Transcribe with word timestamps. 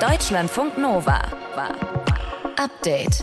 Deutschlandfunk 0.00 0.78
Nova. 0.78 1.20
Update. 2.56 3.22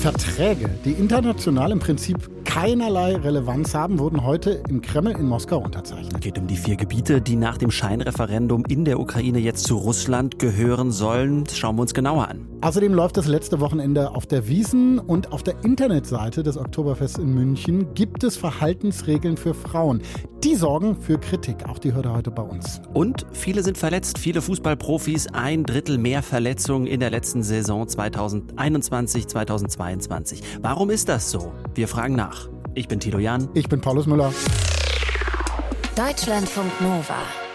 Verträge, 0.00 0.70
die 0.86 0.92
international 0.92 1.70
im 1.70 1.80
Prinzip 1.80 2.37
keinerlei 2.48 3.14
Relevanz 3.14 3.74
haben, 3.74 3.98
wurden 3.98 4.24
heute 4.24 4.62
im 4.70 4.80
Kreml 4.80 5.10
in 5.10 5.26
Moskau 5.26 5.58
unterzeichnet. 5.58 6.14
Es 6.14 6.20
geht 6.20 6.38
um 6.38 6.46
die 6.46 6.56
vier 6.56 6.76
Gebiete, 6.76 7.20
die 7.20 7.36
nach 7.36 7.58
dem 7.58 7.70
Scheinreferendum 7.70 8.64
in 8.68 8.86
der 8.86 8.98
Ukraine 8.98 9.38
jetzt 9.38 9.66
zu 9.66 9.76
Russland 9.76 10.38
gehören 10.38 10.90
sollen. 10.90 11.44
Das 11.44 11.58
schauen 11.58 11.76
wir 11.76 11.82
uns 11.82 11.92
genauer 11.92 12.26
an. 12.26 12.48
Außerdem 12.62 12.94
läuft 12.94 13.18
das 13.18 13.26
letzte 13.26 13.60
Wochenende 13.60 14.14
auf 14.14 14.26
der 14.26 14.48
Wiesen 14.48 14.98
und 14.98 15.30
auf 15.30 15.42
der 15.42 15.62
Internetseite 15.62 16.42
des 16.42 16.56
Oktoberfests 16.56 17.18
in 17.18 17.34
München 17.34 17.92
gibt 17.92 18.24
es 18.24 18.38
Verhaltensregeln 18.38 19.36
für 19.36 19.52
Frauen. 19.52 20.00
Die 20.42 20.54
sorgen 20.54 20.96
für 20.96 21.18
Kritik. 21.18 21.68
Auch 21.68 21.78
die 21.78 21.92
hört 21.92 22.06
er 22.06 22.14
heute 22.14 22.30
bei 22.30 22.42
uns. 22.42 22.80
Und 22.94 23.26
viele 23.32 23.62
sind 23.62 23.76
verletzt, 23.76 24.18
viele 24.18 24.40
Fußballprofis, 24.40 25.28
ein 25.34 25.64
Drittel 25.64 25.98
mehr 25.98 26.22
Verletzungen 26.22 26.86
in 26.86 27.00
der 27.00 27.10
letzten 27.10 27.42
Saison 27.42 27.86
2021, 27.86 29.26
2022. 29.26 30.42
Warum 30.62 30.90
ist 30.90 31.08
das 31.08 31.30
so? 31.30 31.52
Wir 31.74 31.88
fragen 31.88 32.16
nach. 32.16 32.47
Ich 32.78 32.86
bin 32.86 33.00
Tilo 33.00 33.18
Jan. 33.18 33.48
Ich 33.54 33.68
bin 33.68 33.80
Paulus 33.80 34.06
Müller. 34.06 34.32
Deutschlandfunk 35.96 36.80
Nova. 36.80 37.47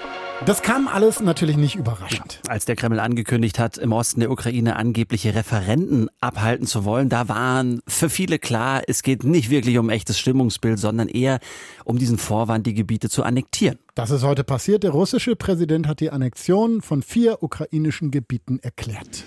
Das 0.46 0.62
kam 0.62 0.90
alles 0.90 1.22
natürlich 1.22 1.56
nicht 1.56 1.76
überraschend. 1.76 2.42
Als 2.50 2.66
der 2.66 2.76
Kreml 2.76 3.00
angekündigt 3.00 3.60
hat, 3.60 3.78
im 3.78 3.94
Osten 3.94 4.20
der 4.20 4.30
Ukraine 4.30 4.76
angebliche 4.76 5.34
Referenden 5.36 6.10
abhalten 6.20 6.68
zu 6.68 6.84
wollen, 6.84 7.08
da 7.08 7.30
waren 7.30 7.80
für 7.88 8.10
viele 8.10 8.40
klar, 8.40 8.82
es 8.86 9.04
geht 9.04 9.24
nicht 9.24 9.50
wirklich 9.50 9.78
um 9.78 9.90
echtes 9.90 10.20
Stimmungsbild, 10.20 10.80
sondern 10.80 11.08
eher 11.08 11.40
um 11.86 11.98
diesen 11.98 12.18
Vorwand, 12.18 12.68
die 12.68 12.74
Gebiete 12.74 13.10
zu 13.10 13.24
annektieren. 13.24 13.80
Das 13.96 14.12
ist 14.12 14.24
heute 14.24 14.44
passiert. 14.44 14.84
Der 14.84 14.92
russische 14.92 15.38
Präsident 15.38 15.88
hat 15.88 16.02
die 16.02 16.10
Annexion 16.10 16.82
von 16.82 17.04
vier 17.04 17.42
ukrainischen 17.42 18.12
Gebieten 18.12 18.60
erklärt. 18.64 19.24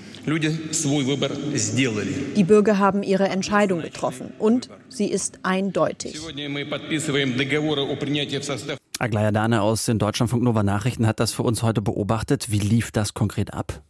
Die 2.37 2.45
Bürger 2.45 2.79
haben 2.79 3.03
ihre 3.03 3.29
Entscheidung 3.29 3.81
getroffen 3.81 4.33
und 4.39 4.69
sie 4.89 5.07
ist 5.07 5.39
eindeutig. 5.45 6.21
Aglaya 8.99 9.31
Dane 9.31 9.63
aus 9.63 9.85
den 9.85 9.99
Deutschlandfunk 9.99 10.43
Nova 10.43 10.63
Nachrichten 10.63 11.07
hat 11.07 11.21
das 11.21 11.33
für 11.33 11.43
uns 11.43 11.63
heute 11.63 11.83
beobachtet. 11.83 12.51
Wie 12.51 12.59
lief 12.59 12.91
das 12.91 13.15
konkret 13.15 13.53
ab? 13.53 13.83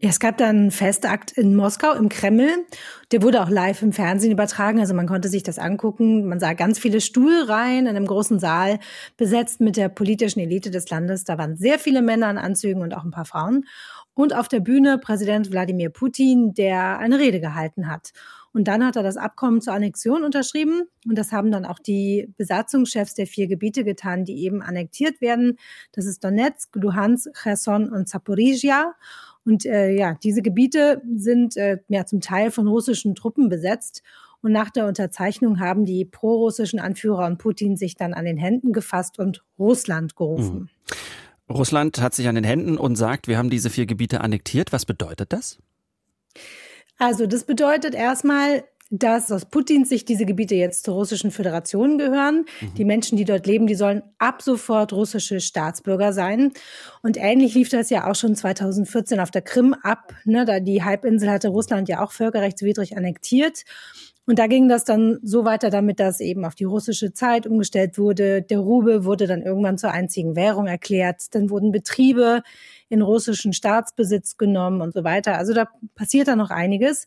es 0.00 0.20
gab 0.20 0.36
dann 0.36 0.56
einen 0.56 0.70
Festakt 0.70 1.32
in 1.32 1.56
Moskau 1.56 1.92
im 1.94 2.08
Kreml. 2.08 2.66
Der 3.12 3.22
wurde 3.22 3.42
auch 3.42 3.48
live 3.48 3.82
im 3.82 3.92
Fernsehen 3.92 4.30
übertragen. 4.30 4.78
Also 4.78 4.94
man 4.94 5.06
konnte 5.06 5.28
sich 5.28 5.42
das 5.42 5.58
angucken. 5.58 6.26
Man 6.26 6.38
sah 6.38 6.52
ganz 6.52 6.78
viele 6.78 7.00
Stuhlreihen 7.00 7.86
in 7.86 7.96
einem 7.96 8.06
großen 8.06 8.38
Saal 8.38 8.78
besetzt 9.16 9.60
mit 9.60 9.76
der 9.76 9.88
politischen 9.88 10.40
Elite 10.40 10.70
des 10.70 10.90
Landes. 10.90 11.24
Da 11.24 11.38
waren 11.38 11.56
sehr 11.56 11.78
viele 11.78 12.02
Männer 12.02 12.30
in 12.30 12.38
Anzügen 12.38 12.82
und 12.82 12.94
auch 12.94 13.04
ein 13.04 13.10
paar 13.10 13.24
Frauen. 13.24 13.64
Und 14.12 14.34
auf 14.34 14.48
der 14.48 14.60
Bühne 14.60 14.98
Präsident 14.98 15.50
Wladimir 15.50 15.90
Putin, 15.90 16.52
der 16.52 16.98
eine 16.98 17.18
Rede 17.18 17.40
gehalten 17.40 17.88
hat. 17.88 18.12
Und 18.56 18.68
dann 18.68 18.82
hat 18.86 18.96
er 18.96 19.02
das 19.02 19.18
Abkommen 19.18 19.60
zur 19.60 19.74
Annexion 19.74 20.24
unterschrieben. 20.24 20.84
Und 21.06 21.18
das 21.18 21.30
haben 21.30 21.50
dann 21.50 21.66
auch 21.66 21.78
die 21.78 22.32
Besatzungschefs 22.38 23.12
der 23.12 23.26
vier 23.26 23.48
Gebiete 23.48 23.84
getan, 23.84 24.24
die 24.24 24.42
eben 24.44 24.62
annektiert 24.62 25.20
werden. 25.20 25.58
Das 25.92 26.06
ist 26.06 26.24
Donetsk, 26.24 26.74
Luhansk, 26.74 27.28
Cherson 27.42 27.90
und 27.92 28.08
Zaporizhia. 28.08 28.94
Und 29.44 29.66
äh, 29.66 29.90
ja, 29.90 30.16
diese 30.22 30.40
Gebiete 30.40 31.02
sind 31.16 31.58
äh, 31.58 31.80
ja 31.88 32.06
zum 32.06 32.22
Teil 32.22 32.50
von 32.50 32.66
russischen 32.66 33.14
Truppen 33.14 33.50
besetzt. 33.50 34.02
Und 34.40 34.52
nach 34.52 34.70
der 34.70 34.86
Unterzeichnung 34.86 35.60
haben 35.60 35.84
die 35.84 36.06
prorussischen 36.06 36.78
Anführer 36.78 37.26
und 37.26 37.36
Putin 37.36 37.76
sich 37.76 37.94
dann 37.94 38.14
an 38.14 38.24
den 38.24 38.38
Händen 38.38 38.72
gefasst 38.72 39.18
und 39.18 39.44
Russland 39.58 40.16
gerufen. 40.16 40.70
Mhm. 41.50 41.54
Russland 41.54 42.00
hat 42.00 42.14
sich 42.14 42.26
an 42.26 42.36
den 42.36 42.44
Händen 42.44 42.78
und 42.78 42.96
sagt, 42.96 43.28
wir 43.28 43.36
haben 43.36 43.50
diese 43.50 43.68
vier 43.68 43.84
Gebiete 43.84 44.22
annektiert. 44.22 44.72
Was 44.72 44.86
bedeutet 44.86 45.34
das? 45.34 45.58
Also 46.98 47.26
das 47.26 47.44
bedeutet 47.44 47.94
erstmal, 47.94 48.64
dass 48.90 49.32
aus 49.32 49.46
Putins 49.46 49.88
Sicht 49.88 50.08
diese 50.08 50.26
Gebiete 50.26 50.54
jetzt 50.54 50.84
zur 50.84 50.94
russischen 50.94 51.30
Föderation 51.32 51.98
gehören. 51.98 52.44
Mhm. 52.60 52.74
Die 52.74 52.84
Menschen, 52.84 53.18
die 53.18 53.24
dort 53.24 53.46
leben, 53.46 53.66
die 53.66 53.74
sollen 53.74 54.02
ab 54.18 54.42
sofort 54.42 54.92
russische 54.92 55.40
Staatsbürger 55.40 56.12
sein. 56.12 56.52
Und 57.02 57.16
ähnlich 57.16 57.54
lief 57.54 57.68
das 57.68 57.90
ja 57.90 58.08
auch 58.08 58.14
schon 58.14 58.36
2014 58.36 59.18
auf 59.18 59.30
der 59.32 59.42
Krim 59.42 59.74
ab. 59.74 60.14
Ne? 60.24 60.44
Da 60.44 60.60
die 60.60 60.84
Halbinsel 60.84 61.30
hatte 61.30 61.48
Russland 61.48 61.88
ja 61.88 62.02
auch 62.02 62.12
völkerrechtswidrig 62.12 62.96
annektiert. 62.96 63.64
Und 64.26 64.40
da 64.40 64.48
ging 64.48 64.68
das 64.68 64.84
dann 64.84 65.18
so 65.22 65.44
weiter 65.44 65.70
damit, 65.70 66.00
dass 66.00 66.18
eben 66.18 66.44
auf 66.44 66.56
die 66.56 66.64
russische 66.64 67.12
Zeit 67.12 67.46
umgestellt 67.46 67.96
wurde. 67.96 68.42
Der 68.42 68.58
Rubel 68.58 69.04
wurde 69.04 69.28
dann 69.28 69.42
irgendwann 69.42 69.78
zur 69.78 69.92
einzigen 69.92 70.34
Währung 70.34 70.66
erklärt. 70.66 71.32
Dann 71.34 71.48
wurden 71.48 71.70
Betriebe 71.70 72.42
in 72.88 73.02
russischen 73.02 73.52
Staatsbesitz 73.52 74.36
genommen 74.36 74.80
und 74.80 74.94
so 74.94 75.04
weiter. 75.04 75.38
Also 75.38 75.54
da 75.54 75.68
passiert 75.94 76.26
da 76.26 76.34
noch 76.34 76.50
einiges. 76.50 77.06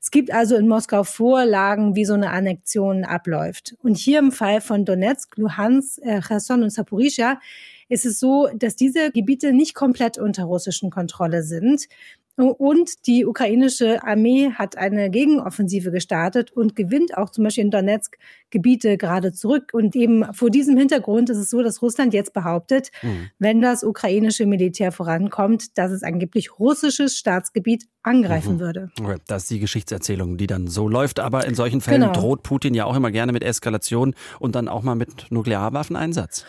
Es 0.00 0.12
gibt 0.12 0.32
also 0.32 0.56
in 0.56 0.68
Moskau 0.68 1.02
Vorlagen, 1.02 1.96
wie 1.96 2.04
so 2.04 2.14
eine 2.14 2.30
Annexion 2.30 3.04
abläuft. 3.04 3.74
Und 3.82 3.96
hier 3.96 4.20
im 4.20 4.30
Fall 4.30 4.60
von 4.60 4.84
Donetsk, 4.84 5.36
Luhansk, 5.36 5.98
äh, 6.02 6.20
Cherson 6.20 6.62
und 6.62 6.70
Saporizhia 6.70 7.40
ist 7.88 8.06
es 8.06 8.20
so, 8.20 8.48
dass 8.54 8.76
diese 8.76 9.10
Gebiete 9.10 9.52
nicht 9.52 9.74
komplett 9.74 10.16
unter 10.16 10.44
russischen 10.44 10.90
Kontrolle 10.90 11.42
sind. 11.42 11.88
Und 12.36 13.06
die 13.06 13.26
ukrainische 13.26 14.02
Armee 14.02 14.50
hat 14.52 14.78
eine 14.78 15.10
Gegenoffensive 15.10 15.90
gestartet 15.90 16.50
und 16.52 16.74
gewinnt 16.74 17.16
auch 17.16 17.30
zum 17.30 17.44
Beispiel 17.44 17.64
in 17.64 17.70
Donetsk 17.70 18.16
Gebiete 18.50 18.96
gerade 18.96 19.32
zurück. 19.32 19.70
Und 19.72 19.94
eben 19.94 20.24
vor 20.32 20.50
diesem 20.50 20.76
Hintergrund 20.76 21.28
ist 21.30 21.36
es 21.36 21.50
so, 21.50 21.62
dass 21.62 21.82
Russland 21.82 22.14
jetzt 22.14 22.32
behauptet, 22.32 22.90
mhm. 23.02 23.30
wenn 23.38 23.60
das 23.60 23.84
ukrainische 23.84 24.46
Militär 24.46 24.90
vorankommt, 24.90 25.76
dass 25.76 25.90
es 25.90 26.02
angeblich 26.02 26.58
russisches 26.58 27.18
Staatsgebiet 27.18 27.86
angreifen 28.02 28.54
mhm. 28.54 28.60
würde. 28.60 28.90
Okay. 28.98 29.16
Das 29.26 29.42
ist 29.42 29.50
die 29.50 29.60
Geschichtserzählung, 29.60 30.36
die 30.36 30.46
dann 30.46 30.66
so 30.66 30.88
läuft. 30.88 31.20
Aber 31.20 31.46
in 31.46 31.54
solchen 31.54 31.80
Fällen 31.80 32.02
genau. 32.02 32.12
droht 32.14 32.42
Putin 32.42 32.74
ja 32.74 32.86
auch 32.86 32.96
immer 32.96 33.10
gerne 33.10 33.32
mit 33.32 33.44
Eskalation 33.44 34.14
und 34.38 34.54
dann 34.54 34.68
auch 34.68 34.82
mal 34.82 34.94
mit 34.94 35.26
Nuklearwaffeneinsatz. 35.30 36.46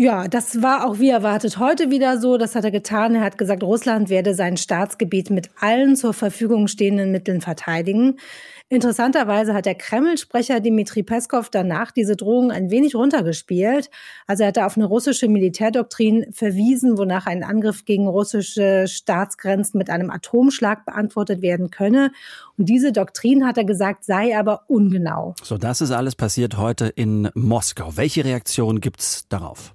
Ja, 0.00 0.28
das 0.28 0.62
war 0.62 0.86
auch 0.86 1.00
wie 1.00 1.10
erwartet 1.10 1.58
heute 1.58 1.90
wieder 1.90 2.20
so. 2.20 2.38
Das 2.38 2.54
hat 2.54 2.62
er 2.62 2.70
getan. 2.70 3.16
Er 3.16 3.20
hat 3.20 3.36
gesagt, 3.36 3.64
Russland 3.64 4.10
werde 4.10 4.32
sein 4.32 4.56
Staatsgebiet 4.56 5.28
mit 5.30 5.50
allen 5.58 5.96
zur 5.96 6.14
Verfügung 6.14 6.68
stehenden 6.68 7.10
Mitteln 7.10 7.40
verteidigen. 7.40 8.20
Interessanterweise 8.68 9.54
hat 9.54 9.66
der 9.66 9.74
Kreml-Sprecher 9.74 10.60
Dmitri 10.60 11.02
Peskov 11.02 11.50
danach 11.50 11.90
diese 11.90 12.14
Drohung 12.14 12.52
ein 12.52 12.70
wenig 12.70 12.94
runtergespielt. 12.94 13.90
Also 14.28 14.44
er 14.44 14.50
hat 14.50 14.56
da 14.56 14.66
auf 14.66 14.76
eine 14.76 14.86
russische 14.86 15.26
Militärdoktrin 15.26 16.26
verwiesen, 16.32 16.96
wonach 16.96 17.26
ein 17.26 17.42
Angriff 17.42 17.84
gegen 17.84 18.06
russische 18.06 18.86
Staatsgrenzen 18.86 19.78
mit 19.78 19.90
einem 19.90 20.12
Atomschlag 20.12 20.84
beantwortet 20.84 21.42
werden 21.42 21.72
könne. 21.72 22.12
Und 22.56 22.68
diese 22.68 22.92
Doktrin, 22.92 23.44
hat 23.44 23.58
er 23.58 23.64
gesagt, 23.64 24.04
sei 24.04 24.38
aber 24.38 24.62
ungenau. 24.68 25.34
So, 25.42 25.58
das 25.58 25.80
ist 25.80 25.90
alles 25.90 26.14
passiert 26.14 26.56
heute 26.56 26.86
in 26.86 27.30
Moskau. 27.34 27.96
Welche 27.96 28.24
Reaktion 28.24 28.80
gibt's 28.80 29.26
darauf? 29.28 29.74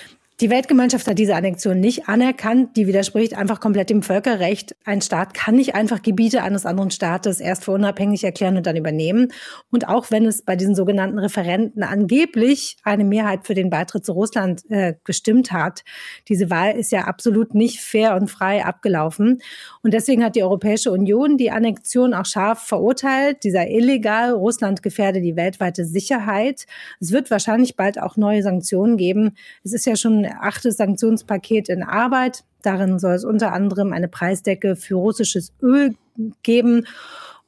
Die 0.41 0.49
Weltgemeinschaft 0.49 1.05
hat 1.05 1.19
diese 1.19 1.35
Annexion 1.35 1.79
nicht 1.79 2.09
anerkannt. 2.09 2.75
Die 2.75 2.87
widerspricht 2.87 3.37
einfach 3.37 3.59
komplett 3.59 3.91
dem 3.91 4.01
Völkerrecht. 4.01 4.75
Ein 4.85 5.03
Staat 5.03 5.35
kann 5.35 5.53
nicht 5.53 5.75
einfach 5.75 6.01
Gebiete 6.01 6.41
eines 6.41 6.65
anderen 6.65 6.89
Staates 6.89 7.39
erst 7.39 7.65
für 7.65 7.73
unabhängig 7.73 8.23
erklären 8.23 8.57
und 8.57 8.65
dann 8.65 8.75
übernehmen. 8.75 9.31
Und 9.69 9.87
auch 9.87 10.09
wenn 10.09 10.25
es 10.25 10.41
bei 10.41 10.55
diesen 10.55 10.73
sogenannten 10.73 11.19
Referenten 11.19 11.83
angeblich 11.83 12.77
eine 12.81 13.03
Mehrheit 13.03 13.45
für 13.45 13.53
den 13.53 13.69
Beitritt 13.69 14.03
zu 14.03 14.13
Russland 14.13 14.63
äh, 14.71 14.95
gestimmt 15.03 15.51
hat, 15.51 15.83
diese 16.27 16.49
Wahl 16.49 16.75
ist 16.75 16.91
ja 16.91 17.01
absolut 17.01 17.53
nicht 17.53 17.79
fair 17.79 18.15
und 18.15 18.27
frei 18.27 18.65
abgelaufen. 18.65 19.43
Und 19.83 19.93
deswegen 19.93 20.23
hat 20.23 20.35
die 20.35 20.41
Europäische 20.41 20.91
Union 20.91 21.37
die 21.37 21.51
Annexion 21.51 22.15
auch 22.15 22.25
scharf 22.25 22.63
verurteilt. 22.63 23.43
Dieser 23.43 23.69
illegal 23.69 24.31
Russland 24.31 24.81
gefährde 24.81 25.21
die 25.21 25.35
weltweite 25.35 25.85
Sicherheit. 25.85 26.65
Es 26.99 27.11
wird 27.11 27.29
wahrscheinlich 27.29 27.75
bald 27.75 28.01
auch 28.01 28.17
neue 28.17 28.41
Sanktionen 28.41 28.97
geben. 28.97 29.35
Es 29.63 29.73
ist 29.73 29.85
ja 29.85 29.95
schon 29.95 30.30
achtes 30.33 30.77
Sanktionspaket 30.77 31.69
in 31.69 31.83
Arbeit. 31.83 32.43
Darin 32.61 32.99
soll 32.99 33.13
es 33.13 33.25
unter 33.25 33.53
anderem 33.53 33.93
eine 33.93 34.07
Preisdecke 34.07 34.75
für 34.75 34.95
russisches 34.95 35.53
Öl 35.61 35.95
geben. 36.43 36.85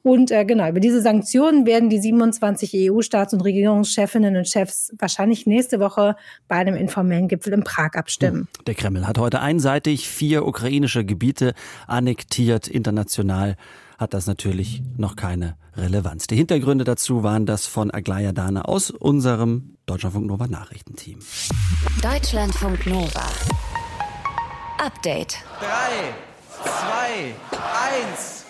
Und 0.04 0.32
äh, 0.32 0.44
genau, 0.44 0.68
über 0.68 0.82
diese 0.82 1.02
Sanktionen 1.02 1.66
werden 1.66 1.90
die 1.90 2.00
27 2.00 2.74
EU-Staats- 2.74 3.34
und 3.34 3.42
Regierungschefinnen 3.42 4.36
und 4.36 4.50
Chefs 4.50 4.94
wahrscheinlich 5.00 5.48
nächste 5.48 5.80
Woche 5.80 6.18
bei 6.50 6.58
einem 6.58 6.76
informellen 6.76 7.30
Gipfel 7.30 7.54
in 7.54 7.64
Prag 7.64 7.94
abstimmen. 7.94 8.50
Hm. 8.58 8.66
Der 8.68 8.76
Kreml 8.76 9.08
hat 9.08 9.18
heute 9.18 9.40
einseitig 9.40 10.10
vier 10.10 10.46
ukrainische 10.46 11.06
Gebiete 11.06 11.54
annektiert. 11.88 12.68
International 12.68 13.56
hat 13.98 14.14
das 14.14 14.28
natürlich 14.28 14.84
noch 14.98 15.16
keine 15.16 15.58
Relevanz. 15.76 16.28
Die 16.28 16.36
Hintergründe 16.36 16.84
dazu 16.84 17.24
waren 17.24 17.46
das 17.46 17.66
von 17.66 17.92
Aglaya 17.92 18.32
Dana 18.32 18.64
aus 18.64 18.92
unserem 18.92 19.76
Deutschlandfunk 19.86 20.28
Nova 20.28 20.48
Nachrichtenteam. 20.48 21.20
Deutschlandfunk 22.02 22.86
Nova. 22.86 23.26
Update. 24.80 25.38
3, 25.60 25.68
2, 26.64 26.70
1. 28.12 28.44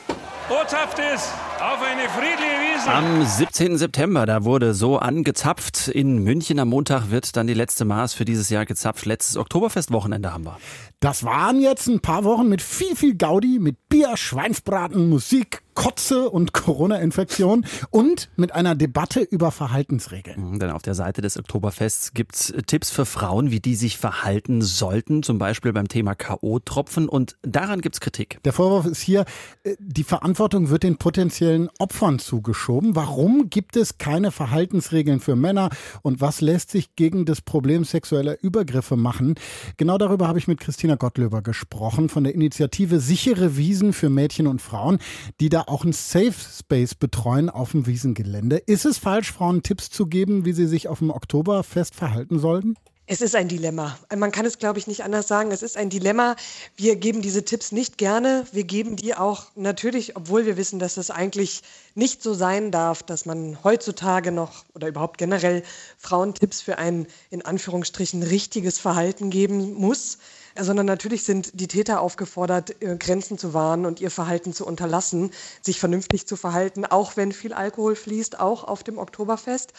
Botschaft 0.50 1.00
ist, 1.00 1.32
auf 1.60 1.82
eine 1.82 2.10
friedliche 2.10 2.60
Wiese. 2.60 2.92
Am 2.92 3.26
17. 3.26 3.78
September, 3.78 4.26
da 4.26 4.44
wurde 4.44 4.74
so 4.74 5.00
angezapft. 5.00 5.88
In 5.88 6.18
München 6.18 6.60
am 6.60 6.68
Montag 6.68 7.12
wird 7.12 7.38
dann 7.38 7.48
die 7.48 7.54
letzte 7.54 7.86
Maß 7.86 8.14
für 8.14 8.26
dieses 8.26 8.50
Jahr 8.50 8.66
gezapft. 8.66 9.06
Letztes 9.06 9.38
Oktoberfestwochenende 9.38 10.34
haben 10.34 10.46
wir. 10.46 10.58
Das 11.04 11.26
waren 11.26 11.60
jetzt 11.60 11.88
ein 11.88 12.00
paar 12.00 12.24
Wochen 12.24 12.48
mit 12.48 12.62
viel, 12.62 12.96
viel 12.96 13.16
Gaudi, 13.16 13.60
mit 13.60 13.90
Bier, 13.90 14.16
Schweinsbraten, 14.16 15.10
Musik, 15.10 15.62
Kotze 15.74 16.30
und 16.30 16.54
Corona-Infektion 16.54 17.66
und 17.90 18.30
mit 18.36 18.54
einer 18.54 18.76
Debatte 18.76 19.22
über 19.22 19.52
Verhaltensregeln. 19.52 20.52
Mhm, 20.52 20.60
denn 20.60 20.70
auf 20.72 20.82
der 20.82 20.94
Seite 20.96 21.22
des 21.22 21.38
Oktoberfests 21.38 22.14
gibt's 22.14 22.54
Tipps 22.68 22.90
für 22.90 23.06
Frauen, 23.06 23.52
wie 23.52 23.60
die 23.60 23.76
sich 23.76 23.98
verhalten 23.98 24.62
sollten, 24.62 25.24
zum 25.24 25.40
Beispiel 25.40 25.74
beim 25.74 25.88
Thema 25.88 26.16
K.O.-Tropfen 26.16 27.08
und 27.08 27.36
daran 27.42 27.82
gibt's 27.82 28.00
Kritik. 28.00 28.40
Der 28.44 28.54
Vorwurf 28.54 28.86
ist 28.86 29.02
hier, 29.02 29.26
äh, 29.64 29.76
die 29.80 30.04
Verantwortung 30.04 30.70
wird 30.70 30.84
den 30.84 30.98
potenziellen 30.98 31.70
Opfern 31.80 32.20
zugeschoben. 32.20 32.96
Warum 32.96 33.50
gibt 33.50 33.76
es 33.76 33.98
keine 33.98 34.32
Verhaltensregeln 34.32 35.20
für 35.20 35.36
Männer 35.36 35.70
und 36.02 36.22
was 36.22 36.42
lässt 36.42 36.72
sich 36.72 36.96
gegen 36.96 37.26
das 37.26 37.42
Problem 37.42 37.84
sexueller 37.84 38.42
Übergriffe 38.42 38.96
machen? 38.96 39.36
Genau 39.78 39.98
darüber 39.98 40.28
habe 40.28 40.40
ich 40.40 40.48
mit 40.48 40.60
Christina 40.60 40.93
Gottlöber 40.98 41.42
gesprochen 41.42 42.10
von 42.10 42.24
der 42.24 42.34
Initiative 42.34 43.00
Sichere 43.00 43.58
Wiesen 43.58 43.94
für 43.94 44.10
Mädchen 44.10 44.48
und 44.48 44.62
Frauen, 44.62 45.00
die 45.40 45.50
da 45.50 45.64
auch 45.68 45.84
ein 45.84 45.94
Safe 45.94 46.34
Space 46.34 46.96
betreuen 46.96 47.50
auf 47.50 47.72
dem 47.72 47.88
Wiesengelände. 47.88 48.58
Ist 48.58 48.86
es 48.86 48.98
falsch, 48.98 49.32
Frauen 49.32 49.64
Tipps 49.64 49.90
zu 49.90 50.08
geben, 50.08 50.46
wie 50.46 50.54
sie 50.54 50.68
sich 50.68 50.88
auf 50.88 51.00
dem 51.00 51.10
Oktoberfest 51.10 51.96
verhalten 51.96 52.40
sollten? 52.40 52.76
Es 53.06 53.20
ist 53.20 53.36
ein 53.36 53.50
Dilemma. 53.50 53.98
Man 54.16 54.32
kann 54.32 54.46
es, 54.46 54.60
glaube 54.60 54.80
ich, 54.80 54.88
nicht 54.88 55.04
anders 55.04 55.28
sagen. 55.28 55.52
Es 55.52 55.62
ist 55.62 55.76
ein 55.76 55.90
Dilemma. 55.90 56.38
Wir 56.78 56.96
geben 56.96 57.22
diese 57.22 57.44
Tipps 57.44 57.74
nicht 57.74 57.98
gerne. 57.98 58.46
Wir 58.54 58.64
geben 58.64 58.96
die 58.96 59.14
auch 59.14 59.48
natürlich, 59.56 60.16
obwohl 60.16 60.46
wir 60.46 60.56
wissen, 60.56 60.80
dass 60.80 60.96
das 60.96 61.12
eigentlich 61.12 61.64
nicht 61.96 62.24
so 62.24 62.34
sein 62.34 62.72
darf, 62.72 63.04
dass 63.04 63.26
man 63.26 63.62
heutzutage 63.62 64.32
noch 64.32 64.64
oder 64.74 64.88
überhaupt 64.88 65.18
generell 65.18 65.64
Frauen 65.98 66.34
Tipps 66.34 66.62
für 66.62 66.78
ein 66.78 67.06
in 67.30 67.42
Anführungsstrichen 67.42 68.24
richtiges 68.24 68.80
Verhalten 68.80 69.30
geben 69.30 69.74
muss 69.74 70.18
sondern 70.60 70.86
natürlich 70.86 71.24
sind 71.24 71.60
die 71.60 71.68
Täter 71.68 72.02
aufgefordert, 72.02 72.82
äh, 72.82 72.96
Grenzen 72.98 73.38
zu 73.38 73.54
wahren 73.54 73.86
und 73.86 74.02
ihr 74.02 74.12
Verhalten 74.12 74.54
zu 74.54 74.66
unterlassen, 74.66 75.32
sich 75.62 75.80
vernünftig 75.80 76.28
zu 76.28 76.36
verhalten, 76.36 76.86
auch 76.86 77.18
wenn 77.18 77.32
viel 77.32 77.54
Alkohol 77.54 77.96
fließt, 77.96 78.40
auch 78.40 78.64
auf 78.64 78.84
dem 78.84 78.98
Oktoberfest. 78.98 79.74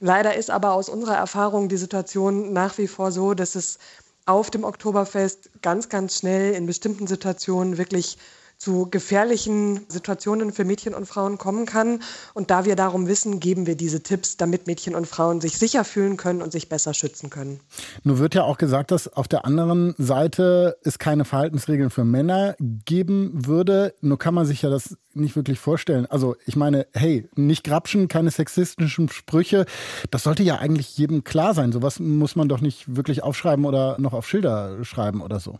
Leider 0.00 0.34
ist 0.34 0.50
aber 0.50 0.72
aus 0.72 0.88
unserer 0.88 1.16
Erfahrung 1.16 1.68
die 1.68 1.76
Situation 1.76 2.52
nach 2.52 2.78
wie 2.78 2.88
vor 2.88 3.12
so, 3.12 3.34
dass 3.34 3.54
es 3.54 3.78
auf 4.26 4.50
dem 4.50 4.64
Oktoberfest 4.64 5.50
ganz, 5.62 5.88
ganz 5.88 6.18
schnell 6.18 6.54
in 6.54 6.66
bestimmten 6.66 7.06
Situationen 7.06 7.78
wirklich 7.78 8.16
zu 8.60 8.88
gefährlichen 8.90 9.86
Situationen 9.88 10.52
für 10.52 10.66
Mädchen 10.66 10.92
und 10.92 11.06
Frauen 11.06 11.38
kommen 11.38 11.64
kann. 11.64 12.00
Und 12.34 12.50
da 12.50 12.66
wir 12.66 12.76
darum 12.76 13.08
wissen, 13.08 13.40
geben 13.40 13.66
wir 13.66 13.74
diese 13.74 14.02
Tipps, 14.02 14.36
damit 14.36 14.66
Mädchen 14.66 14.94
und 14.94 15.06
Frauen 15.06 15.40
sich 15.40 15.56
sicher 15.56 15.82
fühlen 15.82 16.18
können 16.18 16.42
und 16.42 16.52
sich 16.52 16.68
besser 16.68 16.92
schützen 16.92 17.30
können. 17.30 17.60
Nun 18.04 18.18
wird 18.18 18.34
ja 18.34 18.44
auch 18.44 18.58
gesagt, 18.58 18.90
dass 18.90 19.08
auf 19.08 19.28
der 19.28 19.46
anderen 19.46 19.94
Seite 19.96 20.76
es 20.84 20.98
keine 20.98 21.24
Verhaltensregeln 21.24 21.88
für 21.88 22.04
Männer 22.04 22.54
geben 22.58 23.30
würde. 23.46 23.94
Nur 24.02 24.18
kann 24.18 24.34
man 24.34 24.44
sich 24.44 24.60
ja 24.60 24.68
das 24.68 24.94
nicht 25.14 25.36
wirklich 25.36 25.58
vorstellen. 25.58 26.04
Also 26.04 26.36
ich 26.44 26.54
meine, 26.54 26.86
hey, 26.92 27.30
nicht 27.36 27.64
grapschen, 27.64 28.08
keine 28.08 28.30
sexistischen 28.30 29.08
Sprüche. 29.08 29.64
Das 30.10 30.24
sollte 30.24 30.42
ja 30.42 30.56
eigentlich 30.56 30.98
jedem 30.98 31.24
klar 31.24 31.54
sein. 31.54 31.72
Sowas 31.72 31.98
muss 31.98 32.36
man 32.36 32.50
doch 32.50 32.60
nicht 32.60 32.94
wirklich 32.94 33.22
aufschreiben 33.22 33.64
oder 33.64 33.96
noch 33.98 34.12
auf 34.12 34.28
Schilder 34.28 34.84
schreiben 34.84 35.22
oder 35.22 35.40
so. 35.40 35.58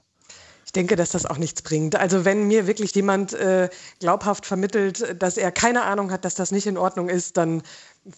Ich 0.71 0.73
denke, 0.73 0.95
dass 0.95 1.11
das 1.11 1.27
auch 1.27 1.37
nichts 1.37 1.63
bringt. 1.63 1.97
Also 1.97 2.25
wenn 2.25 2.47
mir 2.47 2.69
wirklich 2.69 2.95
jemand 2.95 3.33
äh, 3.33 3.69
glaubhaft 3.99 4.47
vermittelt, 4.47 5.21
dass 5.21 5.37
er 5.37 5.51
keine 5.51 5.83
Ahnung 5.83 6.13
hat, 6.13 6.25
dass 6.25 6.37
das 6.37 6.53
nicht 6.53 6.69
in 6.69 6.79
Ordnung 6.79 7.09
ist, 7.09 7.37
dann 7.39 7.63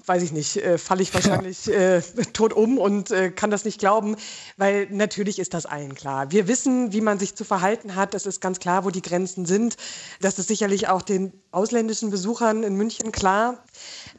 weiß 0.06 0.23
ich 0.23 0.31
nicht, 0.31 0.56
äh, 0.58 0.79
falle 0.79 1.02
ich 1.02 1.12
wahrscheinlich 1.12 1.69
äh, 1.69 2.00
tot 2.32 2.52
um 2.52 2.79
und 2.79 3.11
äh, 3.11 3.31
kann 3.31 3.50
das 3.50 3.64
nicht 3.64 3.81
glauben, 3.81 4.17
weil 4.56 4.87
natürlich 4.90 5.40
ist 5.40 5.55
das 5.55 5.67
allen 5.67 5.96
klar. 5.96 6.31
Wir 6.31 6.46
wissen, 6.46 6.93
wie 6.93 7.00
man 7.00 7.19
sich 7.19 7.34
zu 7.34 7.44
verhalten 7.44 7.96
hat. 7.96 8.14
Es 8.14 8.25
ist 8.25 8.40
ganz 8.40 8.61
klar, 8.61 8.84
wo 8.84 8.90
die 8.90 9.02
Grenzen 9.02 9.44
sind. 9.44 9.76
Das 10.20 10.38
ist 10.38 10.46
sicherlich 10.46 10.88
auch 10.88 11.02
den 11.02 11.32
ausländischen 11.50 12.11
Besuchern 12.11 12.62
in 12.62 12.76
München 12.76 13.11
klar. 13.11 13.64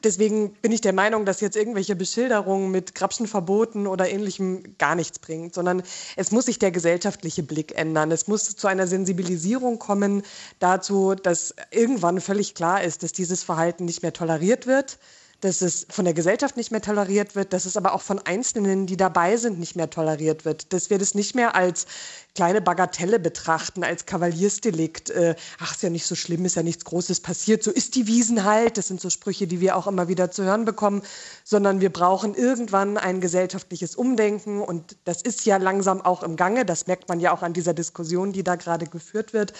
Deswegen 0.03 0.53
bin 0.55 0.73
ich 0.73 0.81
der 0.81 0.91
Meinung, 0.91 1.25
dass 1.25 1.39
jetzt 1.39 1.55
irgendwelche 1.55 1.95
Beschilderungen 1.95 2.69
mit 2.69 2.93
Grapschenverboten 2.93 3.87
oder 3.87 4.09
ähnlichem 4.09 4.77
gar 4.77 4.95
nichts 4.95 5.19
bringt, 5.19 5.55
sondern 5.55 5.81
es 6.17 6.31
muss 6.31 6.45
sich 6.45 6.59
der 6.59 6.71
gesellschaftliche 6.71 7.41
Blick 7.41 7.77
ändern. 7.77 8.11
Es 8.11 8.27
muss 8.27 8.57
zu 8.57 8.67
einer 8.67 8.85
Sensibilisierung 8.85 9.79
kommen 9.79 10.23
dazu, 10.59 11.15
dass 11.15 11.55
irgendwann 11.71 12.19
völlig 12.19 12.53
klar 12.53 12.83
ist, 12.83 13.01
dass 13.01 13.13
dieses 13.13 13.43
Verhalten 13.43 13.85
nicht 13.85 14.01
mehr 14.01 14.11
toleriert 14.11 14.67
wird 14.67 14.97
dass 15.43 15.61
es 15.61 15.85
von 15.89 16.05
der 16.05 16.13
Gesellschaft 16.13 16.55
nicht 16.55 16.71
mehr 16.71 16.81
toleriert 16.81 17.35
wird, 17.35 17.51
dass 17.51 17.65
es 17.65 17.75
aber 17.75 17.93
auch 17.93 18.01
von 18.01 18.19
Einzelnen, 18.19 18.87
die 18.87 18.95
dabei 18.95 19.35
sind, 19.35 19.59
nicht 19.59 19.75
mehr 19.75 19.89
toleriert 19.89 20.45
wird, 20.45 20.71
dass 20.71 20.89
wir 20.89 20.97
das 20.97 21.15
nicht 21.15 21.35
mehr 21.35 21.53
als 21.53 21.85
kleine 22.33 22.61
Bagatelle 22.61 23.19
betrachten, 23.19 23.83
als 23.83 24.05
Kavaliersdelikt. 24.05 25.09
Äh, 25.09 25.35
ach, 25.59 25.73
ist 25.73 25.83
ja 25.83 25.89
nicht 25.89 26.05
so 26.05 26.15
schlimm, 26.15 26.45
ist 26.45 26.55
ja 26.55 26.63
nichts 26.63 26.85
Großes 26.85 27.19
passiert, 27.19 27.61
so 27.61 27.71
ist 27.71 27.95
die 27.95 28.07
Wiesen 28.07 28.45
halt. 28.45 28.77
Das 28.77 28.87
sind 28.87 29.01
so 29.01 29.09
Sprüche, 29.09 29.45
die 29.45 29.59
wir 29.59 29.75
auch 29.75 29.85
immer 29.85 30.07
wieder 30.07 30.31
zu 30.31 30.45
hören 30.45 30.63
bekommen, 30.63 31.01
sondern 31.43 31.81
wir 31.81 31.91
brauchen 31.91 32.35
irgendwann 32.35 32.97
ein 32.97 33.19
gesellschaftliches 33.19 33.95
Umdenken 33.95 34.61
und 34.61 34.95
das 35.03 35.21
ist 35.21 35.45
ja 35.45 35.57
langsam 35.57 36.01
auch 36.01 36.23
im 36.23 36.37
Gange. 36.37 36.63
Das 36.63 36.87
merkt 36.87 37.09
man 37.09 37.19
ja 37.19 37.33
auch 37.33 37.41
an 37.41 37.51
dieser 37.51 37.73
Diskussion, 37.73 38.31
die 38.31 38.43
da 38.43 38.55
gerade 38.55 38.87
geführt 38.87 39.33
wird, 39.33 39.51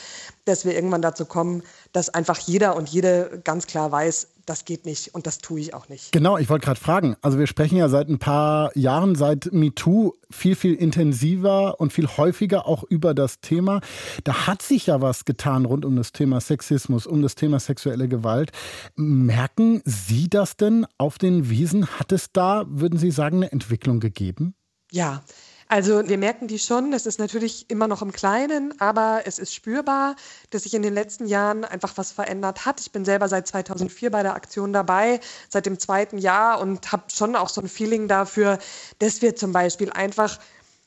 dass 0.45 0.63
wir 0.63 0.73
irgendwann 0.73 1.01
dazu 1.01 1.25
kommen, 1.25 1.61
dass 1.91 2.09
einfach 2.09 2.39
jeder 2.39 2.77
und 2.77 2.87
jede 2.87 3.41
ganz 3.43 3.67
klar 3.67 3.91
weiß, 3.91 4.27
das 4.45 4.65
geht 4.65 4.85
nicht 4.85 5.13
und 5.15 5.27
das 5.27 5.39
tue 5.39 5.59
ich 5.59 5.73
auch 5.73 5.89
nicht. 5.89 6.11
Genau, 6.11 6.37
ich 6.37 6.49
wollte 6.49 6.65
gerade 6.65 6.79
fragen. 6.79 7.15
Also 7.21 7.39
wir 7.39 7.47
sprechen 7.47 7.77
ja 7.77 7.89
seit 7.89 8.09
ein 8.09 8.19
paar 8.19 8.75
Jahren, 8.77 9.15
seit 9.15 9.51
MeToo, 9.51 10.13
viel, 10.29 10.55
viel 10.55 10.73
intensiver 10.75 11.79
und 11.79 11.93
viel 11.93 12.07
häufiger 12.07 12.67
auch 12.67 12.83
über 12.83 13.13
das 13.13 13.39
Thema. 13.39 13.81
Da 14.23 14.47
hat 14.47 14.61
sich 14.61 14.87
ja 14.87 15.01
was 15.01 15.25
getan 15.25 15.65
rund 15.65 15.85
um 15.85 15.95
das 15.95 16.11
Thema 16.11 16.41
Sexismus, 16.41 17.07
um 17.07 17.21
das 17.21 17.35
Thema 17.35 17.59
sexuelle 17.59 18.07
Gewalt. 18.07 18.51
Merken 18.95 19.81
Sie 19.85 20.29
das 20.29 20.57
denn 20.57 20.85
auf 20.97 21.17
den 21.17 21.49
Wiesen? 21.49 21.87
Hat 21.99 22.11
es 22.11 22.31
da, 22.31 22.65
würden 22.67 22.99
Sie 22.99 23.11
sagen, 23.11 23.37
eine 23.37 23.51
Entwicklung 23.51 23.99
gegeben? 23.99 24.55
Ja, 24.91 25.23
also 25.67 26.07
wir 26.07 26.17
merken 26.17 26.47
die 26.47 26.59
schon, 26.59 26.93
es 26.93 27.05
ist 27.05 27.19
natürlich 27.19 27.69
immer 27.69 27.87
noch 27.87 28.01
im 28.01 28.11
Kleinen, 28.11 28.79
aber 28.79 29.21
es 29.25 29.39
ist 29.39 29.53
spürbar, 29.53 30.15
dass 30.49 30.63
sich 30.63 30.73
in 30.73 30.81
den 30.81 30.93
letzten 30.93 31.25
Jahren 31.25 31.65
einfach 31.65 31.93
was 31.97 32.11
verändert 32.11 32.65
hat. 32.65 32.81
Ich 32.81 32.91
bin 32.91 33.05
selber 33.05 33.27
seit 33.27 33.47
2004 33.47 34.11
bei 34.11 34.23
der 34.23 34.35
Aktion 34.35 34.73
dabei, 34.73 35.19
seit 35.49 35.65
dem 35.65 35.79
zweiten 35.79 36.17
Jahr 36.17 36.59
und 36.59 36.91
habe 36.91 37.03
schon 37.13 37.35
auch 37.35 37.49
so 37.49 37.61
ein 37.61 37.69
Feeling 37.69 38.07
dafür, 38.07 38.59
dass 38.99 39.21
wir 39.21 39.35
zum 39.35 39.51
Beispiel 39.51 39.91
einfach 39.91 40.39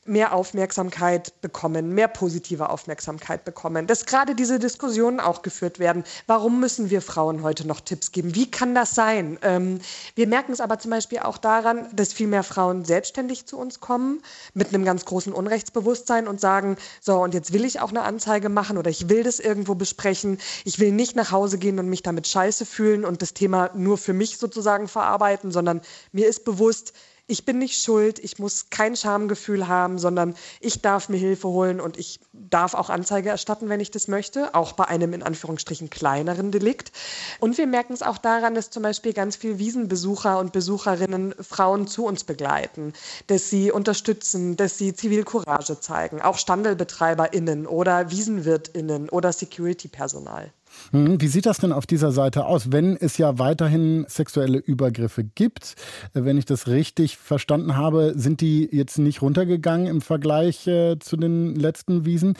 mehr 0.07 0.33
Aufmerksamkeit 0.33 1.39
bekommen, 1.41 1.93
mehr 1.93 2.07
positive 2.07 2.69
Aufmerksamkeit 2.69 3.45
bekommen, 3.45 3.87
dass 3.87 4.05
gerade 4.05 4.35
diese 4.35 4.59
Diskussionen 4.59 5.19
auch 5.19 5.41
geführt 5.41 5.79
werden. 5.79 6.03
Warum 6.25 6.59
müssen 6.59 6.89
wir 6.89 7.01
Frauen 7.01 7.43
heute 7.43 7.67
noch 7.67 7.81
Tipps 7.81 8.11
geben? 8.11 8.35
Wie 8.35 8.49
kann 8.49 8.75
das 8.75 8.95
sein? 8.95 9.37
Ähm, 9.41 9.79
wir 10.15 10.27
merken 10.27 10.51
es 10.51 10.61
aber 10.61 10.79
zum 10.79 10.91
Beispiel 10.91 11.19
auch 11.19 11.37
daran, 11.37 11.87
dass 11.93 12.13
viel 12.13 12.27
mehr 12.27 12.43
Frauen 12.43 12.85
selbstständig 12.85 13.45
zu 13.45 13.57
uns 13.57 13.79
kommen 13.79 14.21
mit 14.53 14.73
einem 14.73 14.85
ganz 14.85 15.05
großen 15.05 15.33
Unrechtsbewusstsein 15.33 16.27
und 16.27 16.39
sagen, 16.39 16.77
so, 17.01 17.21
und 17.21 17.33
jetzt 17.33 17.53
will 17.53 17.65
ich 17.65 17.79
auch 17.79 17.89
eine 17.89 18.03
Anzeige 18.03 18.49
machen 18.49 18.77
oder 18.77 18.89
ich 18.89 19.09
will 19.09 19.23
das 19.23 19.39
irgendwo 19.39 19.75
besprechen. 19.75 20.39
Ich 20.65 20.79
will 20.79 20.91
nicht 20.91 21.15
nach 21.15 21.31
Hause 21.31 21.57
gehen 21.57 21.79
und 21.79 21.89
mich 21.89 22.03
damit 22.03 22.27
scheiße 22.27 22.65
fühlen 22.65 23.05
und 23.05 23.21
das 23.21 23.33
Thema 23.33 23.69
nur 23.73 23.97
für 23.97 24.13
mich 24.13 24.37
sozusagen 24.37 24.87
verarbeiten, 24.87 25.51
sondern 25.51 25.81
mir 26.11 26.27
ist 26.27 26.45
bewusst, 26.45 26.93
ich 27.27 27.43
bin 27.43 27.59
nicht 27.59 27.81
schuld, 27.81 28.19
ich 28.19 28.39
muss 28.39 28.69
kein 28.69 28.95
Schamgefühl 28.95 29.67
haben, 29.67 29.99
sondern 29.99 30.33
ich 30.61 30.81
darf 30.81 31.09
mir 31.09 31.17
Hilfe 31.17 31.49
holen 31.49 31.81
und 31.81 31.97
ich 31.97 32.21
darf 32.31 32.73
auch 32.73 32.89
Anzeige 32.89 33.29
erstatten, 33.29 33.67
wenn 33.67 33.81
ich 33.81 33.91
das 33.91 34.07
möchte, 34.07 34.55
auch 34.55 34.71
bei 34.71 34.85
einem 34.85 35.11
in 35.11 35.23
Anführungsstrichen 35.23 35.89
kleineren 35.89 36.51
Delikt. 36.51 36.93
Und 37.39 37.57
wir 37.57 37.67
merken 37.67 37.91
es 37.91 38.01
auch 38.01 38.17
daran, 38.17 38.55
dass 38.55 38.69
zum 38.69 38.83
Beispiel 38.83 39.11
ganz 39.11 39.35
viele 39.35 39.59
Wiesenbesucher 39.59 40.39
und 40.39 40.53
Besucherinnen 40.53 41.35
Frauen 41.41 41.87
zu 41.87 42.05
uns 42.05 42.23
begleiten, 42.23 42.93
dass 43.27 43.49
sie 43.49 43.71
unterstützen, 43.71 44.55
dass 44.55 44.77
sie 44.77 44.93
Zivilcourage 44.93 45.81
zeigen, 45.81 46.21
auch 46.21 46.37
StandelbetreiberInnen 46.37 47.67
oder 47.67 48.09
WiesenwirtInnen 48.09 49.09
oder 49.09 49.33
Security-Personal. 49.33 50.53
Hm, 50.91 51.19
wie 51.21 51.27
sieht 51.27 51.45
das 51.45 51.57
denn 51.57 51.71
auf 51.71 51.85
dieser 51.85 52.11
Seite 52.11 52.45
aus, 52.45 52.71
wenn 52.71 52.95
es 52.95 53.17
ja 53.17 53.39
weiterhin 53.39 54.05
sexuelle 54.07 54.59
Übergriffe 54.59 55.23
gibt? 55.23 55.75
Äh, 56.13 56.23
wenn 56.23 56.37
ich 56.37 56.45
das 56.45 56.67
richtig 56.67 57.17
verstanden 57.17 57.75
habe, 57.75 58.13
sind 58.15 58.41
die 58.41 58.67
jetzt 58.71 58.97
nicht 58.97 59.21
runtergegangen 59.21 59.87
im 59.87 60.01
Vergleich 60.01 60.67
äh, 60.67 60.97
zu 60.99 61.17
den 61.17 61.55
letzten 61.55 62.05
Wiesen. 62.05 62.35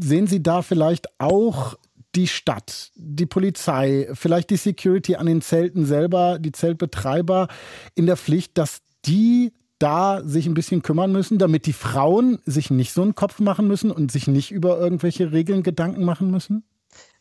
Sehen 0.00 0.26
Sie 0.26 0.42
da 0.42 0.62
vielleicht 0.62 1.08
auch 1.18 1.76
die 2.14 2.28
Stadt, 2.28 2.92
die 2.94 3.26
Polizei, 3.26 4.08
vielleicht 4.14 4.50
die 4.50 4.56
Security 4.56 5.16
an 5.16 5.26
den 5.26 5.42
Zelten 5.42 5.84
selber, 5.84 6.38
die 6.38 6.52
Zeltbetreiber 6.52 7.48
in 7.94 8.06
der 8.06 8.16
Pflicht, 8.16 8.56
dass 8.56 8.82
die 9.04 9.52
da 9.78 10.22
sich 10.24 10.46
ein 10.46 10.54
bisschen 10.54 10.82
kümmern 10.82 11.12
müssen, 11.12 11.38
damit 11.38 11.66
die 11.66 11.72
Frauen 11.72 12.38
sich 12.46 12.70
nicht 12.70 12.92
so 12.92 13.02
einen 13.02 13.14
Kopf 13.14 13.40
machen 13.40 13.66
müssen 13.66 13.90
und 13.90 14.12
sich 14.12 14.28
nicht 14.28 14.52
über 14.52 14.78
irgendwelche 14.78 15.32
Regeln 15.32 15.62
Gedanken 15.62 16.04
machen 16.04 16.30
müssen? 16.30 16.64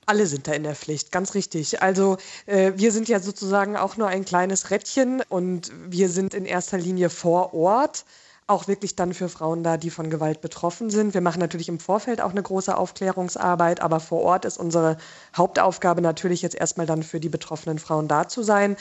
Alle 0.05 0.27
sind 0.27 0.47
da 0.47 0.53
in 0.53 0.63
der 0.63 0.75
Pflicht, 0.75 1.11
ganz 1.11 1.33
richtig. 1.33 1.81
Also 1.81 2.17
äh, 2.45 2.73
wir 2.75 2.91
sind 2.91 3.07
ja 3.07 3.19
sozusagen 3.19 3.77
auch 3.77 3.97
nur 3.97 4.07
ein 4.07 4.25
kleines 4.25 4.69
Rädchen 4.69 5.21
und 5.29 5.71
wir 5.89 6.09
sind 6.09 6.33
in 6.33 6.45
erster 6.45 6.77
Linie 6.77 7.09
vor 7.09 7.53
Ort 7.53 8.05
auch 8.53 8.67
wirklich 8.67 8.95
dann 8.95 9.13
für 9.13 9.27
Frauen 9.27 9.63
da, 9.63 9.77
die 9.77 9.89
von 9.89 10.09
Gewalt 10.09 10.39
betroffen 10.39 10.89
sind. 10.89 11.13
Wir 11.13 11.21
machen 11.21 11.39
natürlich 11.39 11.67
im 11.67 11.79
Vorfeld 11.79 12.21
auch 12.21 12.31
eine 12.31 12.41
große 12.41 12.77
Aufklärungsarbeit, 12.77 13.81
aber 13.81 13.99
vor 13.99 14.21
Ort 14.21 14.45
ist 14.45 14.57
unsere 14.57 14.97
Hauptaufgabe 15.35 16.01
natürlich 16.01 16.41
jetzt 16.41 16.55
erstmal 16.55 16.85
dann 16.85 17.03
für 17.03 17.19
die 17.19 17.29
betroffenen 17.29 17.79
Frauen 17.79 18.07
da 18.07 18.27
zu 18.27 18.43
sein. 18.43 18.77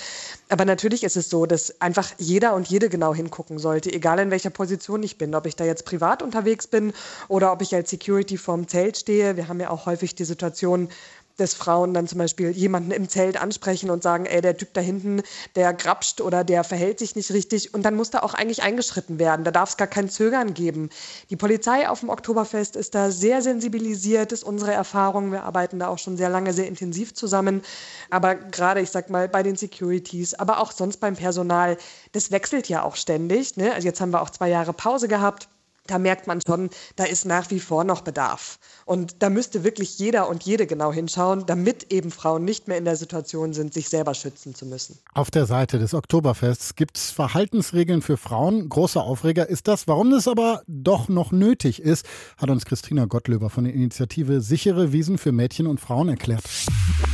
Aber 0.48 0.64
natürlich 0.64 1.02
ist 1.02 1.16
es 1.16 1.30
so, 1.30 1.46
dass 1.46 1.80
einfach 1.80 2.12
jeder 2.18 2.54
und 2.54 2.68
jede 2.68 2.88
genau 2.88 3.14
hingucken 3.14 3.58
sollte, 3.58 3.92
egal 3.92 4.18
in 4.18 4.30
welcher 4.30 4.50
Position 4.50 5.02
ich 5.02 5.18
bin, 5.18 5.34
ob 5.34 5.46
ich 5.46 5.56
da 5.56 5.64
jetzt 5.64 5.86
privat 5.86 6.22
unterwegs 6.22 6.66
bin 6.66 6.92
oder 7.28 7.52
ob 7.52 7.62
ich 7.62 7.74
als 7.74 7.90
Security 7.90 8.36
vorm 8.36 8.68
Zelt 8.68 8.98
stehe. 8.98 9.36
Wir 9.36 9.48
haben 9.48 9.60
ja 9.60 9.70
auch 9.70 9.86
häufig 9.86 10.14
die 10.14 10.24
Situation, 10.24 10.88
dass 11.36 11.54
Frauen 11.54 11.94
dann 11.94 12.06
zum 12.06 12.18
Beispiel 12.18 12.50
jemanden 12.50 12.90
im 12.90 13.08
Zelt 13.08 13.40
ansprechen 13.40 13.90
und 13.90 14.02
sagen, 14.02 14.26
ey, 14.26 14.40
der 14.40 14.56
Typ 14.56 14.74
da 14.74 14.80
hinten, 14.80 15.22
der 15.56 15.72
grapscht 15.72 16.20
oder 16.20 16.44
der 16.44 16.64
verhält 16.64 16.98
sich 16.98 17.16
nicht 17.16 17.32
richtig. 17.32 17.74
Und 17.74 17.82
dann 17.82 17.94
muss 17.94 18.10
da 18.10 18.20
auch 18.20 18.34
eigentlich 18.34 18.62
eingeschritten 18.62 19.18
werden. 19.18 19.44
Da 19.44 19.50
darf 19.50 19.70
es 19.70 19.76
gar 19.76 19.86
kein 19.86 20.08
Zögern 20.08 20.54
geben. 20.54 20.90
Die 21.30 21.36
Polizei 21.36 21.88
auf 21.88 22.00
dem 22.00 22.08
Oktoberfest 22.08 22.76
ist 22.76 22.94
da 22.94 23.10
sehr 23.10 23.42
sensibilisiert, 23.42 24.32
ist 24.32 24.44
unsere 24.44 24.72
Erfahrung. 24.72 25.32
Wir 25.32 25.44
arbeiten 25.44 25.78
da 25.78 25.88
auch 25.88 25.98
schon 25.98 26.16
sehr 26.16 26.28
lange, 26.28 26.52
sehr 26.52 26.68
intensiv 26.68 27.14
zusammen. 27.14 27.62
Aber 28.10 28.34
gerade, 28.34 28.80
ich 28.80 28.90
sag 28.90 29.10
mal, 29.10 29.28
bei 29.28 29.42
den 29.42 29.56
Securities, 29.56 30.34
aber 30.34 30.60
auch 30.60 30.72
sonst 30.72 30.98
beim 30.98 31.16
Personal, 31.16 31.76
das 32.12 32.30
wechselt 32.30 32.68
ja 32.68 32.82
auch 32.82 32.96
ständig. 32.96 33.56
Ne? 33.56 33.72
Also 33.72 33.86
jetzt 33.86 34.00
haben 34.00 34.12
wir 34.12 34.22
auch 34.22 34.30
zwei 34.30 34.48
Jahre 34.48 34.72
Pause 34.72 35.08
gehabt 35.08 35.48
da 35.86 35.98
merkt 35.98 36.26
man 36.26 36.40
schon, 36.46 36.70
da 36.96 37.04
ist 37.04 37.24
nach 37.24 37.50
wie 37.50 37.60
vor 37.60 37.84
noch 37.84 38.02
Bedarf. 38.02 38.58
Und 38.84 39.22
da 39.22 39.30
müsste 39.30 39.64
wirklich 39.64 39.98
jeder 39.98 40.28
und 40.28 40.44
jede 40.44 40.66
genau 40.66 40.92
hinschauen, 40.92 41.44
damit 41.46 41.92
eben 41.92 42.10
Frauen 42.10 42.44
nicht 42.44 42.68
mehr 42.68 42.78
in 42.78 42.84
der 42.84 42.96
Situation 42.96 43.52
sind, 43.52 43.74
sich 43.74 43.88
selber 43.88 44.14
schützen 44.14 44.54
zu 44.54 44.66
müssen. 44.66 44.98
Auf 45.12 45.30
der 45.30 45.46
Seite 45.46 45.78
des 45.78 45.94
Oktoberfests 45.94 46.76
gibt 46.76 46.98
es 46.98 47.10
Verhaltensregeln 47.10 48.02
für 48.02 48.16
Frauen. 48.16 48.68
Großer 48.68 49.02
Aufreger 49.02 49.48
ist 49.48 49.66
das. 49.66 49.88
Warum 49.88 50.10
das 50.10 50.28
aber 50.28 50.62
doch 50.66 51.08
noch 51.08 51.32
nötig 51.32 51.82
ist, 51.82 52.06
hat 52.36 52.50
uns 52.50 52.64
Christina 52.64 53.06
Gottlöber 53.06 53.50
von 53.50 53.64
der 53.64 53.74
Initiative 53.74 54.40
Sichere 54.40 54.92
Wiesen 54.92 55.18
für 55.18 55.32
Mädchen 55.32 55.66
und 55.66 55.80
Frauen 55.80 56.08
erklärt. 56.08 56.44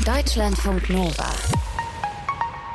Deutschlandfunk 0.04 0.90
Nova. 0.90 1.26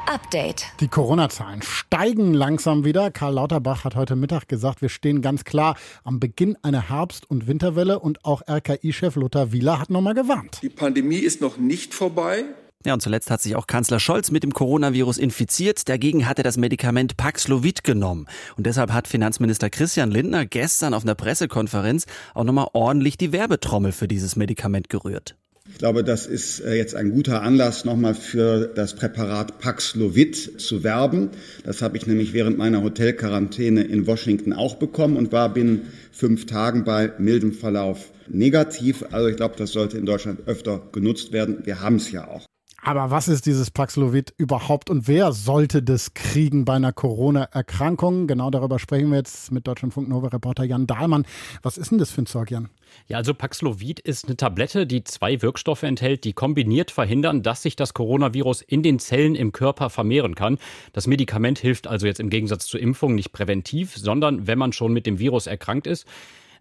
Update. 0.07 0.65
Die 0.79 0.87
Corona-Zahlen 0.87 1.61
steigen 1.61 2.33
langsam 2.33 2.85
wieder. 2.85 3.11
Karl 3.11 3.33
Lauterbach 3.35 3.83
hat 3.83 3.95
heute 3.95 4.15
Mittag 4.15 4.47
gesagt, 4.47 4.81
wir 4.81 4.89
stehen 4.89 5.21
ganz 5.21 5.43
klar 5.43 5.75
am 6.03 6.19
Beginn 6.19 6.57
einer 6.61 6.89
Herbst- 6.89 7.29
und 7.29 7.47
Winterwelle 7.47 7.99
und 7.99 8.25
auch 8.25 8.41
RKI-Chef 8.47 9.15
Lothar 9.15 9.51
Wieler 9.51 9.79
hat 9.79 9.89
nochmal 9.89 10.13
gewarnt. 10.13 10.59
Die 10.61 10.69
Pandemie 10.69 11.17
ist 11.17 11.41
noch 11.41 11.57
nicht 11.57 11.93
vorbei. 11.93 12.45
Ja, 12.85 12.93
und 12.93 13.01
zuletzt 13.01 13.31
hat 13.31 13.41
sich 13.41 13.55
auch 13.55 13.65
Kanzler 13.65 13.99
Scholz 13.99 14.29
mit 14.29 14.43
dem 14.43 14.53
Coronavirus 14.53 15.17
infiziert. 15.17 15.87
Dagegen 15.87 16.27
hat 16.27 16.37
er 16.37 16.43
das 16.43 16.57
Medikament 16.57 17.15
Paxlovid 17.15 17.85
genommen. 17.85 18.27
Und 18.57 18.65
deshalb 18.67 18.91
hat 18.91 19.07
Finanzminister 19.07 19.69
Christian 19.69 20.11
Lindner 20.11 20.45
gestern 20.45 20.93
auf 20.93 21.03
einer 21.03 21.15
Pressekonferenz 21.15 22.05
auch 22.33 22.43
nochmal 22.43 22.67
ordentlich 22.73 23.17
die 23.17 23.31
Werbetrommel 23.31 23.93
für 23.93 24.09
dieses 24.09 24.35
Medikament 24.35 24.89
gerührt. 24.89 25.37
Ich 25.69 25.77
glaube, 25.77 26.03
das 26.03 26.27
ist 26.27 26.59
äh, 26.59 26.75
jetzt 26.75 26.93
ein 26.93 27.11
guter 27.11 27.41
Anlass, 27.41 27.85
nochmal 27.85 28.15
für 28.15 28.67
das 28.67 28.95
Präparat 28.95 29.59
Paxlovid 29.59 30.61
zu 30.61 30.83
werben. 30.83 31.29
Das 31.63 31.81
habe 31.81 31.97
ich 31.97 32.05
nämlich 32.05 32.33
während 32.33 32.57
meiner 32.57 32.83
Hotelquarantäne 32.83 33.83
in 33.83 34.05
Washington 34.05 34.51
auch 34.53 34.75
bekommen 34.75 35.15
und 35.15 35.31
war 35.31 35.53
binnen 35.53 35.87
fünf 36.11 36.45
Tagen 36.45 36.83
bei 36.83 37.13
mildem 37.17 37.53
Verlauf 37.53 38.11
negativ. 38.27 39.05
Also 39.11 39.29
ich 39.29 39.37
glaube, 39.37 39.55
das 39.57 39.71
sollte 39.71 39.97
in 39.97 40.05
Deutschland 40.05 40.47
öfter 40.47 40.81
genutzt 40.91 41.31
werden. 41.31 41.65
Wir 41.65 41.79
haben 41.79 41.95
es 41.95 42.11
ja 42.11 42.27
auch. 42.27 42.45
Aber 42.85 43.11
was 43.11 43.29
ist 43.29 43.45
dieses 43.45 43.71
Paxlovid 43.71 44.33
überhaupt 44.35 44.89
und 44.89 45.07
wer 45.07 45.31
sollte 45.31 45.81
das 45.81 46.13
kriegen 46.13 46.65
bei 46.65 46.73
einer 46.73 46.91
Corona-Erkrankung? 46.91 48.27
Genau 48.27 48.49
darüber 48.49 48.77
sprechen 48.77 49.09
wir 49.09 49.19
jetzt 49.19 49.53
mit 49.53 49.65
Deutschlandfunk 49.67 50.09
Nova-Reporter 50.09 50.65
Jan 50.65 50.85
Dahlmann. 50.85 51.25
Was 51.61 51.77
ist 51.77 51.91
denn 51.91 51.97
das 51.97 52.11
für 52.11 52.23
ein 52.23 52.25
Zeug, 52.25 52.51
Jan? 52.51 52.67
Ja, 53.07 53.17
also 53.17 53.33
Paxlovid 53.33 54.01
ist 54.01 54.25
eine 54.25 54.35
Tablette, 54.35 54.85
die 54.85 55.05
zwei 55.05 55.41
Wirkstoffe 55.41 55.83
enthält, 55.83 56.25
die 56.25 56.33
kombiniert 56.33 56.91
verhindern, 56.91 57.41
dass 57.41 57.61
sich 57.61 57.77
das 57.77 57.93
Coronavirus 57.93 58.61
in 58.61 58.83
den 58.83 58.99
Zellen 58.99 59.35
im 59.35 59.53
Körper 59.53 59.89
vermehren 59.89 60.35
kann. 60.35 60.57
Das 60.91 61.07
Medikament 61.07 61.59
hilft 61.59 61.87
also 61.87 62.05
jetzt 62.05 62.19
im 62.19 62.29
Gegensatz 62.29 62.65
zur 62.67 62.81
Impfung 62.81 63.15
nicht 63.15 63.31
präventiv, 63.31 63.95
sondern 63.95 64.45
wenn 64.45 64.57
man 64.59 64.73
schon 64.73 64.91
mit 64.91 65.05
dem 65.05 65.19
Virus 65.19 65.47
erkrankt 65.47 65.87
ist. 65.87 66.05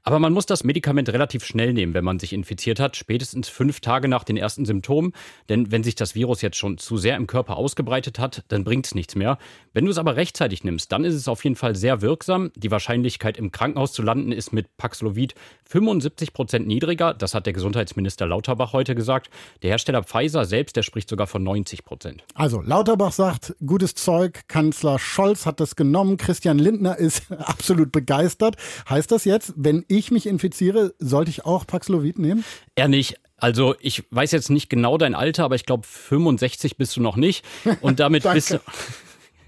Aber 0.04 0.18
man 0.18 0.32
muss 0.32 0.46
das 0.46 0.64
Medikament 0.64 1.08
relativ 1.10 1.44
schnell 1.44 1.72
nehmen, 1.72 1.94
wenn 1.94 2.04
man 2.04 2.18
sich 2.18 2.32
infiziert 2.32 2.80
hat, 2.80 2.96
spätestens 2.96 3.48
fünf 3.48 3.78
Tage 3.78 4.08
nach 4.08 4.24
den 4.24 4.36
ersten 4.36 4.64
Symptomen. 4.64 5.12
Denn 5.48 5.70
wenn 5.70 5.84
sich 5.84 5.94
das 5.94 6.16
Virus 6.16 6.42
jetzt 6.42 6.56
schon 6.56 6.76
zu 6.76 6.96
sehr 6.96 7.16
im 7.16 7.28
Körper 7.28 7.56
ausgebreitet 7.56 8.18
hat, 8.18 8.42
dann 8.48 8.64
bringt 8.64 8.86
es 8.86 8.96
nichts 8.96 9.14
mehr. 9.14 9.38
Wenn 9.72 9.84
du 9.84 9.92
es 9.92 9.98
aber 9.98 10.16
rechtzeitig 10.16 10.64
nimmst, 10.64 10.90
dann 10.90 11.04
ist 11.04 11.14
es 11.14 11.28
auf 11.28 11.44
jeden 11.44 11.54
Fall 11.54 11.76
sehr 11.76 12.02
wirksam. 12.02 12.50
Die 12.56 12.72
Wahrscheinlichkeit, 12.72 13.36
im 13.36 13.52
Krankenhaus 13.52 13.92
zu 13.92 14.02
landen, 14.02 14.32
ist 14.32 14.52
mit 14.52 14.76
Paxlovid 14.76 15.34
75 15.66 16.32
Prozent 16.32 16.66
niedriger. 16.66 17.14
Das 17.14 17.34
hat 17.34 17.46
der 17.46 17.52
Gesundheitsminister 17.52 18.26
Lauterbach 18.26 18.72
heute 18.72 18.96
gesagt. 18.96 19.30
Der 19.62 19.70
Hersteller 19.70 20.02
Pfizer 20.02 20.44
selbst, 20.46 20.74
der 20.74 20.82
spricht 20.82 21.08
sogar 21.08 21.28
von 21.28 21.44
90 21.44 21.84
Prozent. 21.84 22.24
Also 22.34 22.60
Lauterbach 22.60 23.12
sagt, 23.12 23.54
gutes 23.64 23.94
Zeug. 23.94 24.42
Kanzler 24.48 24.98
Scholz 24.98 25.46
hat 25.46 25.60
das 25.60 25.76
genommen. 25.76 26.16
Christian 26.16 26.58
Lindner 26.58 26.98
ist 26.98 27.30
absolut 27.38 27.92
begeistert. 27.92 28.56
Heißt 28.88 29.12
das 29.12 29.24
jetzt, 29.24 29.54
wenn 29.56 29.84
ich 29.98 30.10
mich 30.10 30.26
infiziere, 30.26 30.94
sollte 30.98 31.30
ich 31.30 31.44
auch 31.44 31.66
Paxlovid 31.66 32.18
nehmen? 32.18 32.44
Er 32.74 32.88
nicht. 32.88 33.16
Also 33.36 33.74
ich 33.80 34.04
weiß 34.10 34.30
jetzt 34.32 34.50
nicht 34.50 34.70
genau 34.70 34.98
dein 34.98 35.14
Alter, 35.14 35.44
aber 35.44 35.56
ich 35.56 35.66
glaube 35.66 35.86
65 35.86 36.76
bist 36.76 36.96
du 36.96 37.00
noch 37.00 37.16
nicht. 37.16 37.44
Und 37.80 37.98
damit 37.98 38.22
bist 38.32 38.52
du. 38.52 38.60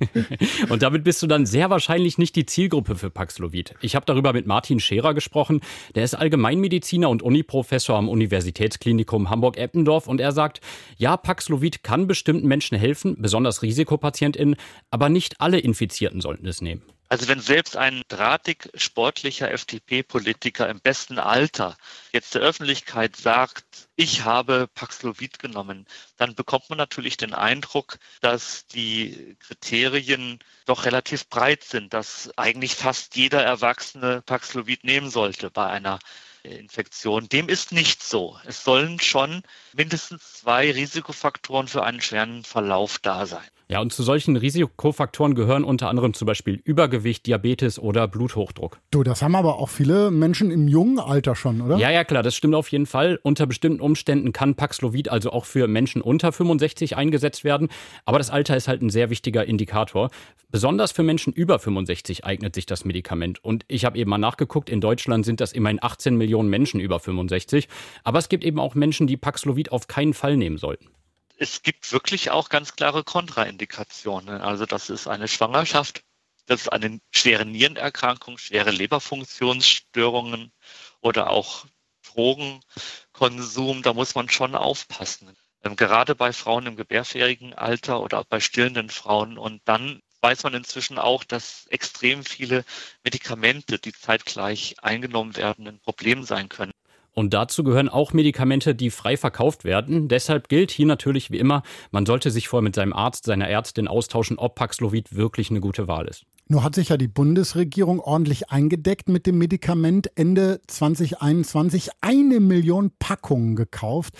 Und 0.69 0.83
damit 0.83 1.05
bist 1.05 1.23
du 1.23 1.27
dann 1.27 1.47
sehr 1.47 1.71
wahrscheinlich 1.71 2.19
nicht 2.19 2.37
die 2.37 2.47
Zielgruppe 2.47 2.97
für 2.97 3.11
Paxlovid. 3.11 3.75
Ich 3.81 3.95
habe 3.95 4.07
darüber 4.07 4.33
mit 4.33 4.47
Martin 4.47 4.81
Scherer 4.81 5.15
gesprochen. 5.15 5.61
Der 5.95 6.05
ist 6.05 6.15
Allgemeinmediziner 6.15 7.09
und 7.09 7.23
Uniprofessor 7.23 7.97
am 7.97 8.09
Universitätsklinikum 8.09 9.31
Hamburg-Eppendorf 9.31 10.07
und 10.07 10.21
er 10.21 10.33
sagt, 10.33 10.61
ja, 10.97 11.17
Paxlovid 11.17 11.83
kann 11.83 12.07
bestimmten 12.07 12.49
Menschen 12.49 12.79
helfen, 12.79 13.17
besonders 13.19 13.63
Risikopatientinnen, 13.63 14.57
aber 14.91 15.09
nicht 15.09 15.41
alle 15.41 15.59
Infizierten 15.59 16.21
sollten 16.21 16.47
es 16.47 16.61
nehmen. 16.61 16.83
Also 17.15 17.29
wenn 17.29 17.39
selbst 17.39 17.77
ein 17.77 18.03
drahtig 18.09 18.71
sportlicher 18.75 19.49
FDP-Politiker 19.49 20.69
im 20.69 20.81
besten 20.81 21.21
Alter 21.21 21.77
jetzt 22.13 22.35
der 22.35 22.43
Öffentlichkeit 22.43 23.15
sagt, 23.15 23.89
ich 23.95 24.25
habe 24.25 24.69
Paxlovid 24.75 25.39
genommen, 25.39 25.87
dann 26.17 26.35
bekommt 26.35 26.71
man 26.71 26.77
natürlich 26.77 27.17
den 27.17 27.33
Eindruck, 27.33 28.01
dass 28.21 28.67
die 28.67 29.37
Kriterien 29.39 30.41
doch 30.67 30.87
relativ 30.87 31.29
breit 31.29 31.63
sind, 31.63 31.95
dass 31.95 32.37
eigentlich 32.37 32.75
fast 32.75 33.15
jeder 33.15 33.45
Erwachsene 33.45 34.21
Paxlovid 34.23 34.83
nehmen 34.83 35.09
sollte 35.09 35.53
bei 35.53 35.69
einer 35.69 36.01
Infektion. 36.43 37.29
Dem 37.29 37.49
ist 37.49 37.71
nicht 37.71 38.03
so. 38.03 38.41
Es 38.45 38.65
sollen 38.65 38.99
schon 38.99 39.45
mindestens 39.73 40.33
zwei 40.33 40.73
Risikofaktoren 40.73 41.69
für 41.69 41.85
einen 41.85 42.01
schweren 42.01 42.43
Verlauf 42.43 42.99
da 42.99 43.25
sein. 43.27 43.49
Ja, 43.75 43.81
und 43.81 43.93
zu 43.93 44.05
solchen 44.05 44.37
Risikofaktoren 44.37 45.35
gehören 45.35 45.65
unter 45.65 45.89
anderem 45.89 46.15
zum 46.15 46.27
Beispiel 46.27 46.61
Übergewicht, 46.63 47.27
Diabetes 47.27 47.81
oder 47.81 48.07
Bluthochdruck. 48.07 48.79
Du, 48.93 49.03
das 49.03 49.21
haben 49.21 49.35
aber 49.35 49.59
auch 49.59 49.69
viele 49.69 50.13
Menschen 50.13 50.53
im 50.53 50.69
jungen 50.69 51.01
Alter 51.01 51.35
schon, 51.35 51.61
oder? 51.61 51.77
Ja, 51.79 51.91
ja, 51.91 52.05
klar, 52.05 52.23
das 52.23 52.37
stimmt 52.37 52.55
auf 52.55 52.69
jeden 52.69 52.87
Fall. 52.87 53.19
Unter 53.25 53.49
bestimmten 53.49 53.81
Umständen 53.81 54.33
kann 54.33 54.55
Paxlovid 54.55 55.09
also 55.09 55.33
auch 55.33 55.45
für 55.45 55.67
Menschen 55.67 56.03
unter 56.03 56.31
65 56.31 56.97
eingesetzt 56.97 57.43
werden. 57.43 57.67
Aber 58.05 58.19
das 58.19 58.31
Alter 58.31 58.57
ist 58.57 58.69
halt 58.69 58.81
ein 58.81 58.91
sehr 58.91 59.11
wichtiger 59.11 59.45
Indikator. 59.45 60.11
Besonders 60.53 60.93
für 60.93 61.03
Menschen 61.03 61.33
über 61.33 61.59
65 61.59 62.25
eignet 62.25 62.55
sich 62.55 62.67
das 62.67 62.85
Medikament. 62.85 63.43
Und 63.43 63.65
ich 63.67 63.85
habe 63.85 63.99
eben 63.99 64.09
mal 64.09 64.19
nachgeguckt, 64.19 64.71
in 64.71 64.81
Deutschland 64.81 65.25
sind 65.25 65.41
das 65.41 65.51
immerhin 65.53 65.83
18 65.83 66.15
Millionen 66.15 66.49
Menschen 66.49 66.79
über 66.79 67.01
65. 67.01 67.67
Aber 68.05 68.21
es 68.21 68.29
gibt 68.29 68.45
eben 68.45 68.61
auch 68.61 68.77
Menschen, 68.77 69.09
die 69.09 69.17
Paxlovid 69.17 69.73
auf 69.73 69.89
keinen 69.89 70.15
Fall 70.15 70.37
nehmen 70.37 70.59
sollten 70.59 70.91
es 71.39 71.63
gibt 71.63 71.93
wirklich 71.93 72.31
auch 72.31 72.49
ganz 72.49 72.75
klare 72.77 73.05
Kontraindikationen. 73.05 74.41
Also 74.41 74.67
das 74.67 74.91
ist 74.91 75.07
eine 75.09 75.29
Schwangerschaft, 75.29 76.03
das 76.47 76.63
ist 76.63 76.69
eine 76.69 77.01
schwere 77.11 77.45
Nierenerkrankung, 77.45 78.39
schwere 78.39 78.71
Leberfunktionsstörungen 78.71 80.53
oder 81.01 81.31
auch 81.31 81.67
Drogenkonsum. 82.03 83.83
Da 83.83 83.95
muss 83.95 84.15
man 84.15 84.29
schon 84.29 84.55
aufpassen. 84.55 85.35
Ähm, 85.63 85.77
gerade 85.77 86.15
bei 86.15 86.33
Frauen 86.33 86.67
im 86.67 86.77
gebärfähigen 86.77 87.55
Alter 87.55 88.01
oder 88.01 88.25
bei 88.25 88.41
stillenden 88.41 88.91
Frauen. 88.91 89.39
Und 89.39 89.63
dann 89.65 90.03
weiß 90.21 90.43
man 90.45 90.55
inzwischen 90.55 90.99
auch, 90.99 91.25
dass 91.25 91.67
extrem 91.69 92.25
viele 92.25 92.65
Medikamente, 93.03 93.79
die 93.79 93.93
zeitgleich 93.93 94.77
eingenommen 94.83 95.37
werden, 95.37 95.67
ein 95.67 95.81
Problem 95.81 96.25
sein 96.25 96.49
können. 96.49 96.73
Und 97.15 97.33
dazu 97.33 97.63
gehören 97.65 97.89
auch 97.89 98.13
Medikamente, 98.13 98.75
die 98.75 98.91
frei 98.91 99.17
verkauft 99.17 99.65
werden. 99.65 100.09
Deshalb 100.09 100.49
gilt 100.49 100.71
hier 100.71 100.87
natürlich 100.87 101.31
wie 101.31 101.39
immer, 101.39 101.63
man 101.93 102.07
sollte 102.07 102.31
sich 102.31 102.49
vorher 102.49 102.65
mit 102.65 102.75
seinem 102.75 102.93
Arzt, 102.93 103.25
seiner 103.25 103.49
Ärztin 103.49 103.89
austauschen, 103.89 104.39
ob 104.39 104.57
Paxlovid 104.57 105.15
wirklich 105.15 105.51
eine 105.51 105.61
gute 105.61 105.87
Wahl 105.87 106.07
ist. 106.07 106.27
Nur 106.47 106.63
hat 106.63 106.75
sich 106.75 106.91
ja 106.91 106.99
die 106.99 107.09
Bundesregierung 107.09 108.01
ordentlich 108.01 108.51
eingedeckt 108.51 109.09
mit 109.09 109.27
dem 109.27 109.39
Medikament 109.39 110.11
Ende 110.15 110.61
2021 110.67 111.89
eine 112.03 112.39
Million 112.39 112.91
Packungen 112.99 113.57
gekauft. 113.57 114.13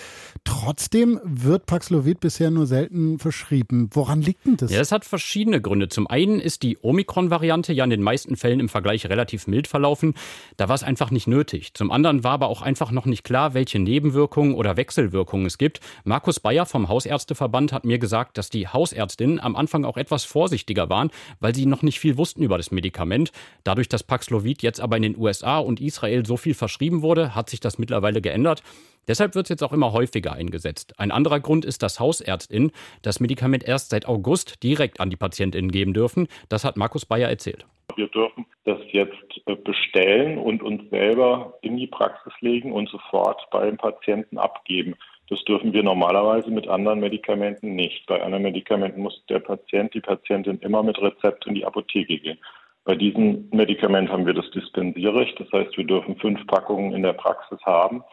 Trotzdem 0.43 1.21
wird 1.23 1.67
Paxlovid 1.67 2.21
bisher 2.21 2.51
nur 2.51 2.67
selten 2.67 3.19
verschrieben. 3.19 3.91
Woran 3.93 4.23
liegt 4.23 4.47
denn 4.47 4.57
das? 4.57 4.71
Ja, 4.71 4.79
das 4.79 4.91
hat 4.91 5.05
verschiedene 5.05 5.61
Gründe. 5.61 5.89
Zum 5.89 6.07
einen 6.07 6.41
ist 6.41 6.63
die 6.63 6.79
Omikron-Variante 6.81 7.75
ja 7.75 7.85
in 7.85 7.91
den 7.91 8.01
meisten 8.03 8.37
Fällen 8.37 8.59
im 8.59 8.71
Vergleich 8.71 9.05
relativ 9.11 9.47
mild 9.47 9.69
verlaufen. 9.69 10.15
Da 10.57 10.67
war 10.69 10.77
es 10.77 10.83
einfach 10.83 11.11
nicht 11.11 11.27
nötig. 11.27 11.75
Zum 11.75 11.91
anderen 11.91 12.25
war 12.25 12.33
aber 12.33 12.49
auch 12.49 12.63
einfach 12.63 12.91
noch 12.91 13.05
nicht 13.05 13.25
klar, 13.25 13.53
welche 13.53 13.79
Nebenwirkungen 13.79 14.55
oder 14.55 14.79
Wechselwirkungen 14.79 15.45
es 15.45 15.59
gibt. 15.59 15.81
Markus 16.05 16.41
Bayer 16.41 16.65
vom 16.65 16.89
Hausärzteverband 16.89 17.71
hat 17.71 17.85
mir 17.85 17.99
gesagt, 17.99 18.39
dass 18.39 18.49
die 18.49 18.67
Hausärztinnen 18.67 19.41
am 19.41 19.57
Anfang 19.57 19.85
auch 19.85 19.99
etwas 19.99 20.25
vorsichtiger 20.25 20.89
waren, 20.89 21.11
weil 21.39 21.55
sie 21.55 21.67
noch 21.67 21.83
nicht 21.83 22.01
viel 22.01 22.14
wussten 22.17 22.43
über 22.43 22.57
das 22.57 22.71
Medikament. 22.71 23.33
Dadurch, 23.65 23.89
dass 23.89 24.03
Paxlovid 24.03 24.63
jetzt 24.63 24.81
aber 24.81 24.97
in 24.97 25.03
den 25.03 25.17
USA 25.17 25.59
und 25.59 25.81
Israel 25.81 26.27
so 26.27 26.37
viel 26.37 26.55
verschrieben 26.55 27.03
wurde, 27.03 27.35
hat 27.35 27.51
sich 27.51 27.61
das 27.61 27.79
mittlerweile 27.79 28.21
geändert. 28.21 28.63
Deshalb 29.07 29.35
wird 29.35 29.47
es 29.47 29.51
jetzt 29.51 29.63
auch 29.63 29.73
immer 29.73 29.93
häufiger 29.93 30.33
eingesetzt. 30.33 30.99
Ein 30.99 31.11
anderer 31.11 31.41
Grund 31.41 31.65
ist, 31.65 31.83
dass 31.83 32.01
Hausärztinnen 32.01 32.73
das 33.03 33.21
Medikament 33.21 33.65
erst 33.65 33.91
seit 33.91 34.07
August 34.07 34.63
direkt 34.63 35.01
an 35.01 35.11
die 35.11 35.17
Patientinnen 35.17 35.71
geben 35.71 35.93
dürfen. 35.93 36.29
Das 36.49 36.65
hat 36.65 36.77
Markus 36.77 37.05
Bayer 37.05 37.29
erzählt. 37.29 37.67
Wir 37.97 38.09
dürfen 38.09 38.47
das 38.65 38.79
jetzt 38.93 39.41
äh, 39.47 39.55
bestellen 39.57 40.39
und 40.39 40.63
uns 40.63 40.89
selber 40.91 41.59
in 41.61 41.77
die 41.77 41.87
Praxis 41.87 42.33
legen 42.41 42.73
und 42.73 42.89
sofort 42.89 43.41
beim 43.51 43.77
Patienten 43.77 44.39
abgeben. 44.39 44.95
Das 45.29 45.43
dürfen 45.45 45.73
wir 45.73 45.83
normalerweise 45.83 46.51
mit 46.51 46.69
anderen 46.69 47.01
Medikamenten 47.01 47.75
nicht. 47.75 48.07
Bei 48.07 48.23
anderen 48.23 48.43
Medikamenten 48.43 49.01
muss 49.01 49.25
der 49.29 49.39
Patient, 49.39 49.95
die 49.95 50.01
Patientin 50.01 50.59
immer 50.59 50.83
mit 50.83 51.01
Rezept 51.01 51.47
in 51.47 51.55
die 51.55 51.65
Apotheke 51.65 52.19
gehen. 52.19 52.39
Bei 52.85 52.95
diesem 52.95 53.49
Medikament 53.51 54.11
haben 54.11 54.27
wir 54.27 54.35
das 54.35 54.51
Dispensierrecht. 54.51 55.41
Das 55.41 55.51
heißt, 55.51 55.77
wir 55.79 55.85
dürfen 55.85 56.17
fünf 56.17 56.47
Packungen 56.47 56.93
in 56.93 57.03
der 57.03 57.15
Praxis 57.15 57.59
haben 57.65 58.05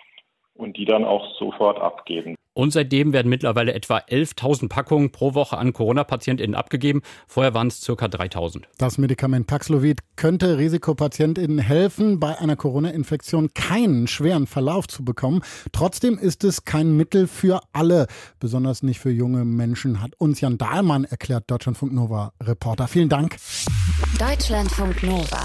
und 0.54 0.78
die 0.78 0.86
dann 0.86 1.04
auch 1.04 1.36
sofort 1.38 1.80
abgeben. 1.82 2.36
Und 2.54 2.74
seitdem 2.74 3.14
werden 3.14 3.30
mittlerweile 3.30 3.74
etwa 3.74 3.98
11.000 3.98 4.68
Packungen 4.68 5.12
pro 5.12 5.34
Woche 5.34 5.58
an 5.58 5.72
Corona-PatientInnen 5.72 6.56
abgegeben. 6.56 7.02
Vorher 7.28 7.54
waren 7.54 7.68
es 7.68 7.80
ca. 7.82 7.94
3.000. 7.94 8.64
Das 8.78 8.98
Medikament 8.98 9.48
Paxlovid 9.48 10.02
könnte 10.18 10.58
Risikopatientinnen 10.58 11.60
helfen, 11.60 12.20
bei 12.20 12.38
einer 12.38 12.58
Corona-Infektion 12.58 13.54
keinen 13.54 14.08
schweren 14.08 14.48
Verlauf 14.48 14.88
zu 14.88 15.06
bekommen. 15.06 15.42
Trotzdem 15.72 16.18
ist 16.18 16.44
es 16.44 16.66
kein 16.66 16.98
Mittel 16.98 17.28
für 17.28 17.62
alle, 17.72 18.08
besonders 18.40 18.84
nicht 18.84 19.00
für 19.00 19.12
junge 19.12 19.46
Menschen, 19.46 20.02
hat 20.02 20.16
uns 20.18 20.42
Jan 20.42 20.58
Dahlmann 20.58 21.06
erklärt, 21.06 21.50
Deutschlandfunk 21.50 21.94
Nova 21.94 22.34
Reporter. 22.44 22.88
Vielen 22.88 23.10
Dank. 23.10 23.38
Deutschlandfunk 24.20 25.04
Nova. 25.04 25.42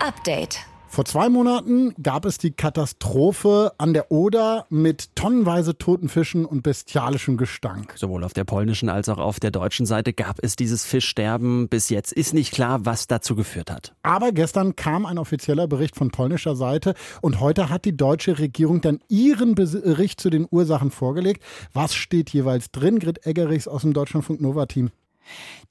Update. 0.00 0.66
Vor 0.96 1.04
zwei 1.04 1.28
Monaten 1.28 1.92
gab 2.02 2.24
es 2.24 2.38
die 2.38 2.52
Katastrophe 2.52 3.70
an 3.76 3.92
der 3.92 4.10
Oder 4.10 4.64
mit 4.70 5.14
tonnenweise 5.14 5.76
toten 5.76 6.08
Fischen 6.08 6.46
und 6.46 6.62
bestialischem 6.62 7.36
Gestank. 7.36 7.92
Sowohl 7.96 8.24
auf 8.24 8.32
der 8.32 8.44
polnischen 8.44 8.88
als 8.88 9.10
auch 9.10 9.18
auf 9.18 9.38
der 9.38 9.50
deutschen 9.50 9.84
Seite 9.84 10.14
gab 10.14 10.38
es 10.42 10.56
dieses 10.56 10.86
Fischsterben. 10.86 11.68
Bis 11.68 11.90
jetzt 11.90 12.14
ist 12.14 12.32
nicht 12.32 12.50
klar, 12.50 12.86
was 12.86 13.08
dazu 13.08 13.36
geführt 13.36 13.70
hat. 13.70 13.94
Aber 14.04 14.32
gestern 14.32 14.74
kam 14.74 15.04
ein 15.04 15.18
offizieller 15.18 15.68
Bericht 15.68 15.96
von 15.96 16.10
polnischer 16.10 16.56
Seite 16.56 16.94
und 17.20 17.40
heute 17.40 17.68
hat 17.68 17.84
die 17.84 17.94
deutsche 17.94 18.38
Regierung 18.38 18.80
dann 18.80 19.00
ihren 19.06 19.54
Bericht 19.54 20.18
zu 20.18 20.30
den 20.30 20.48
Ursachen 20.50 20.90
vorgelegt. 20.90 21.42
Was 21.74 21.94
steht 21.94 22.30
jeweils 22.30 22.70
drin? 22.70 23.00
Grit 23.00 23.26
Eggerichs 23.26 23.68
aus 23.68 23.82
dem 23.82 23.92
Deutschlandfunk 23.92 24.40
Nova 24.40 24.64
Team. 24.64 24.90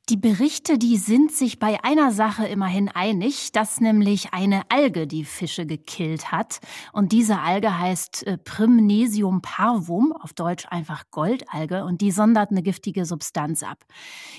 Die 0.10 0.18
Berichte, 0.18 0.78
die 0.78 0.98
sind 0.98 1.32
sich 1.32 1.58
bei 1.58 1.84
einer 1.84 2.12
Sache 2.12 2.46
immerhin 2.46 2.90
einig, 2.90 3.52
dass 3.54 3.82
nämlich 3.82 4.34
eine 4.34 4.62
Alge 4.70 5.08
die 5.08 5.26
Fische 5.26 5.66
gekillt 5.66 6.32
hat. 6.32 6.60
Und 6.94 7.12
diese 7.12 7.40
Alge 7.40 7.80
heißt 7.80 8.28
äh, 8.28 8.38
Primnesium 8.38 9.42
parvum, 9.42 10.14
auf 10.14 10.34
Deutsch 10.34 10.68
einfach 10.70 11.06
Goldalge, 11.10 11.86
und 11.86 12.02
die 12.02 12.12
sondert 12.12 12.52
eine 12.52 12.62
giftige 12.62 13.06
Substanz 13.06 13.64
ab. 13.64 13.84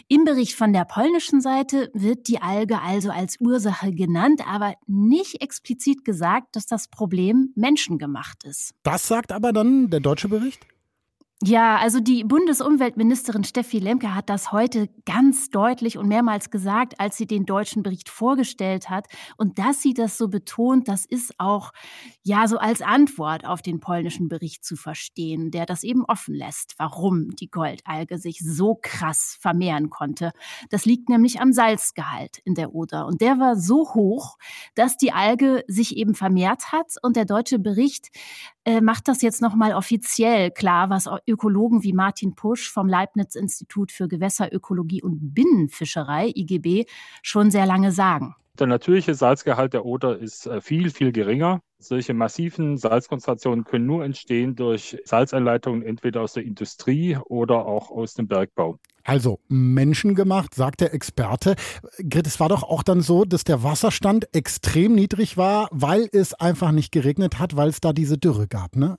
Im 0.07 0.25
Bericht 0.25 0.55
von 0.55 0.73
der 0.73 0.85
polnischen 0.85 1.41
Seite 1.41 1.91
wird 1.95 2.29
die 2.29 2.41
Alge 2.41 2.81
also 2.81 3.11
als 3.11 3.41
Ursache 3.41 3.93
genannt, 3.93 4.43
aber 4.47 4.75
nicht 4.87 5.43
explizit 5.43 6.05
gesagt, 6.05 6.55
dass 6.55 6.67
das 6.67 6.87
Problem 6.87 7.51
menschengemacht 7.57 8.45
ist. 8.45 8.73
Das 8.85 9.09
sagt 9.09 9.33
aber 9.33 9.53
dann 9.53 9.91
der 9.91 9.99
deutsche 9.99 10.29
Bericht? 10.29 10.65
Ja, 11.43 11.77
also 11.77 12.01
die 12.01 12.25
Bundesumweltministerin 12.25 13.45
Steffi 13.45 13.79
Lemke 13.79 14.15
hat 14.15 14.31
das 14.31 14.53
heute 14.53 14.89
ganz 15.05 15.51
deutlich 15.51 15.99
und 15.99 16.09
mehrmals 16.09 16.51
gesagt, 16.51 16.99
als 16.99 17.19
sie 17.19 17.27
den 17.27 17.45
deutschen 17.45 17.83
Bericht 17.83 18.09
vorgestellt 18.09 18.89
hat. 18.89 19.07
Und 19.37 19.59
dass 19.59 19.83
sie 19.83 19.93
das 19.93 20.17
so 20.17 20.29
betont, 20.29 20.89
das 20.89 21.05
ist 21.05 21.35
auch 21.37 21.73
ja 22.23 22.49
so 22.49 22.57
als 22.57 22.81
Antwort 22.81 23.45
auf 23.45 23.61
den 23.61 23.81
polnischen 23.81 24.29
Bericht 24.29 24.65
zu 24.65 24.77
verstehen, 24.77 25.51
der 25.51 25.67
das 25.67 25.83
eben 25.83 26.07
offen 26.07 26.35
lässt, 26.35 26.73
warum 26.79 27.37
die 27.37 27.51
Goldalge 27.51 28.17
sich 28.17 28.39
so 28.39 28.79
krass 28.81 29.37
vermehren 29.39 29.91
konnte. 29.91 30.33
Das 30.71 30.87
liegt 30.87 31.11
nämlich 31.11 31.39
am 31.39 31.53
Salzgehalt 31.53 32.39
in 32.45 32.55
der 32.55 32.75
Oder. 32.75 33.05
Und 33.05 33.21
der 33.21 33.39
war 33.39 33.57
so 33.57 33.93
hoch, 33.93 34.39
dass 34.75 34.97
die 34.97 35.13
Alge 35.13 35.65
sich 35.69 35.99
eben 35.99 36.15
vermehrt 36.15 36.73
hat. 36.73 36.95
Und 37.03 37.15
der 37.15 37.27
deutsche 37.27 37.59
Bericht 37.59 38.09
äh, 38.67 38.81
macht 38.81 39.07
das 39.07 39.23
jetzt 39.23 39.41
nochmal 39.41 39.75
offiziell 39.75 40.51
klar, 40.51 40.91
was 40.91 41.09
Ökologen 41.27 41.85
wie 41.85 41.93
Martin 41.93 42.35
Pusch 42.35 42.71
vom 42.71 42.89
Leibniz-Institut 42.89 43.93
für 43.93 44.09
Gewässerökologie 44.09 45.03
und 45.03 45.35
Binnenfischerei, 45.35 46.33
IGB, 46.35 46.85
schon 47.23 47.53
sehr 47.53 47.65
lange 47.65 47.93
sagen. 47.93 48.35
Der 48.59 48.67
natürliche 48.67 49.15
Salzgehalt 49.15 49.73
der 49.73 49.85
Oder 49.85 50.19
ist 50.19 50.47
äh, 50.47 50.61
viel, 50.61 50.91
viel 50.91 51.13
geringer. 51.13 51.61
Solche 51.79 52.15
massiven 52.15 52.79
Salzkonzentrationen 52.79 53.65
können 53.65 53.87
nur 53.87 54.05
entstehen 54.05 54.57
durch 54.57 54.97
Salzeinleitungen 55.05 55.83
entweder 55.83 56.23
aus 56.23 56.33
der 56.33 56.45
Industrie 56.45 57.19
oder 57.29 57.67
auch 57.67 57.91
aus 57.91 58.15
dem 58.15 58.27
Bergbau. 58.27 58.79
Also 59.05 59.39
menschengemacht, 59.49 60.55
sagt 60.55 60.81
der 60.81 60.95
Experte. 60.95 61.55
Grit, 62.09 62.27
es 62.27 62.41
war 62.41 62.49
doch 62.49 62.63
auch 62.65 62.83
dann 62.83 63.03
so, 63.03 63.25
dass 63.25 63.45
der 63.45 63.63
Wasserstand 63.63 64.35
extrem 64.35 64.95
niedrig 64.95 65.37
war, 65.37 65.69
weil 65.71 66.09
es 66.13 66.35
einfach 66.35 66.73
nicht 66.73 66.93
geregnet 66.93 67.39
hat, 67.39 67.57
weil 67.57 67.69
es 67.69 67.81
da 67.81 67.93
diese 67.93 68.19
Dürre 68.19 68.49
gab, 68.49 68.75
ne? 68.75 68.97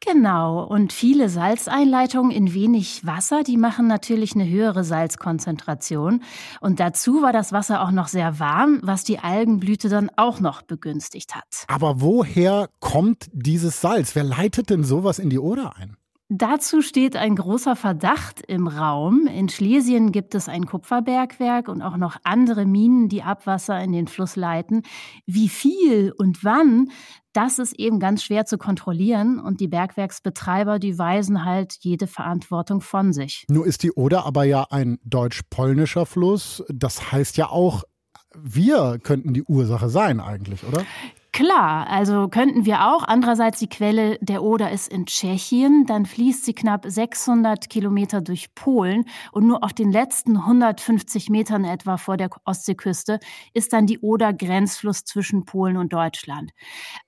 Genau. 0.00 0.64
Und 0.64 0.92
viele 0.92 1.28
Salzeinleitungen 1.28 2.30
in 2.30 2.54
wenig 2.54 3.04
Wasser, 3.06 3.42
die 3.42 3.58
machen 3.58 3.86
natürlich 3.86 4.34
eine 4.34 4.48
höhere 4.48 4.82
Salzkonzentration. 4.82 6.22
Und 6.60 6.80
dazu 6.80 7.22
war 7.22 7.32
das 7.32 7.52
Wasser 7.52 7.82
auch 7.82 7.90
noch 7.90 8.08
sehr 8.08 8.38
warm, 8.38 8.80
was 8.82 9.04
die 9.04 9.18
Algenblüte 9.18 9.88
dann 9.88 10.10
auch 10.16 10.40
noch 10.40 10.62
begünstigt 10.62 11.34
hat. 11.34 11.64
Aber 11.68 12.00
woher 12.00 12.70
kommt 12.80 13.28
dieses 13.32 13.80
Salz? 13.80 14.14
Wer 14.14 14.24
leitet 14.24 14.70
denn 14.70 14.84
sowas 14.84 15.18
in 15.18 15.28
die 15.28 15.38
Oder 15.38 15.76
ein? 15.76 15.96
Dazu 16.32 16.80
steht 16.80 17.16
ein 17.16 17.34
großer 17.34 17.74
Verdacht 17.74 18.40
im 18.46 18.68
Raum. 18.68 19.26
In 19.26 19.48
Schlesien 19.48 20.12
gibt 20.12 20.36
es 20.36 20.48
ein 20.48 20.64
Kupferbergwerk 20.64 21.66
und 21.66 21.82
auch 21.82 21.96
noch 21.96 22.18
andere 22.22 22.66
Minen, 22.66 23.08
die 23.08 23.24
Abwasser 23.24 23.82
in 23.82 23.90
den 23.90 24.06
Fluss 24.06 24.36
leiten. 24.36 24.84
Wie 25.26 25.48
viel 25.48 26.12
und 26.16 26.44
wann, 26.44 26.92
das 27.32 27.58
ist 27.58 27.76
eben 27.76 27.98
ganz 27.98 28.22
schwer 28.22 28.46
zu 28.46 28.58
kontrollieren 28.58 29.40
und 29.40 29.58
die 29.60 29.66
Bergwerksbetreiber, 29.66 30.78
die 30.78 30.96
weisen 30.96 31.44
halt 31.44 31.78
jede 31.80 32.06
Verantwortung 32.06 32.80
von 32.80 33.12
sich. 33.12 33.44
Nur 33.48 33.66
ist 33.66 33.82
die 33.82 33.90
Oder 33.90 34.24
aber 34.24 34.44
ja 34.44 34.68
ein 34.70 35.00
deutsch-polnischer 35.02 36.06
Fluss. 36.06 36.62
Das 36.68 37.10
heißt 37.10 37.38
ja 37.38 37.48
auch, 37.48 37.82
wir 38.38 39.00
könnten 39.02 39.34
die 39.34 39.42
Ursache 39.42 39.88
sein 39.88 40.20
eigentlich, 40.20 40.62
oder? 40.62 40.84
Klar, 41.40 41.86
also 41.88 42.28
könnten 42.28 42.66
wir 42.66 42.86
auch. 42.86 43.02
Andererseits 43.02 43.60
die 43.60 43.68
Quelle 43.70 44.18
der 44.20 44.42
Oder 44.42 44.72
ist 44.72 44.88
in 44.88 45.06
Tschechien. 45.06 45.86
Dann 45.86 46.04
fließt 46.04 46.44
sie 46.44 46.52
knapp 46.52 46.84
600 46.86 47.70
Kilometer 47.70 48.20
durch 48.20 48.54
Polen 48.54 49.06
und 49.32 49.46
nur 49.46 49.64
auf 49.64 49.72
den 49.72 49.90
letzten 49.90 50.36
150 50.36 51.30
Metern 51.30 51.64
etwa 51.64 51.96
vor 51.96 52.18
der 52.18 52.28
Ostseeküste 52.44 53.20
ist 53.54 53.72
dann 53.72 53.86
die 53.86 54.00
Oder 54.00 54.34
Grenzfluss 54.34 55.06
zwischen 55.06 55.46
Polen 55.46 55.78
und 55.78 55.94
Deutschland. 55.94 56.50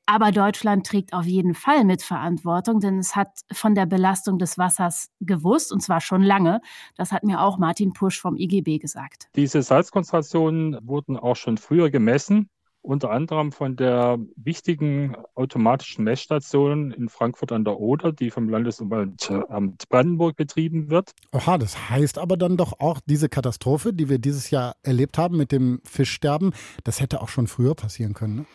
Aber 0.07 0.31
Deutschland 0.31 0.87
trägt 0.87 1.13
auf 1.13 1.27
jeden 1.27 1.53
Fall 1.53 1.85
mit 1.85 2.03
Verantwortung, 2.03 2.81
denn 2.81 3.01
es 3.01 3.15
hat 3.15 3.41
von 3.53 3.75
der 3.75 3.85
Belastung 3.85 4.39
des 4.39 4.57
Wassers 4.57 5.11
gewusst 5.21 5.71
und 5.71 5.81
zwar 5.81 6.01
schon 6.01 6.23
lange. 6.23 6.63
Das 6.97 7.13
hat 7.13 7.23
mir 7.23 7.43
auch 7.43 7.59
Martin 7.59 7.93
Pusch 7.93 8.19
vom 8.19 8.39
IGB 8.39 8.79
gesagt. 8.79 9.29
Diese 9.37 9.61
Salzkonzentrationen 9.61 10.79
wurden 10.81 11.19
auch 11.19 11.37
schon 11.37 11.59
früher 11.59 11.91
gemessen 11.91 12.49
unter 12.83 13.11
anderem 13.11 13.53
von 13.53 13.77
der 13.77 14.19
wichtigen 14.37 15.15
automatischen 15.35 16.05
Messstation 16.05 16.91
in 16.91 17.09
Frankfurt 17.09 17.53
an 17.53 17.65
der 17.65 17.79
Oder, 17.79 18.13
die 18.13 18.31
vom 18.31 18.49
Landesumweltamt 18.49 19.89
Brandenburg 19.89 20.37
betrieben 20.37 20.91
wird. 20.91 21.13
Oha, 21.33 21.59
das 21.59 21.91
heißt 21.91 22.19
aber 22.19 22.37
dann 22.37 22.57
doch 22.57 22.81
auch, 22.81 23.01
diese 23.07 23.29
Katastrophe, 23.29 23.93
die 23.93 24.09
wir 24.09 24.19
dieses 24.19 24.51
Jahr 24.51 24.75
erlebt 24.83 25.17
haben 25.17 25.37
mit 25.37 25.53
dem 25.53 25.81
Fischsterben, 25.85 26.53
das 26.85 27.01
hätte 27.01 27.23
auch 27.23 27.29
schon 27.29 27.47
früher 27.47 27.75
passieren 27.75 28.15
können. 28.15 28.35
Ne? 28.37 28.47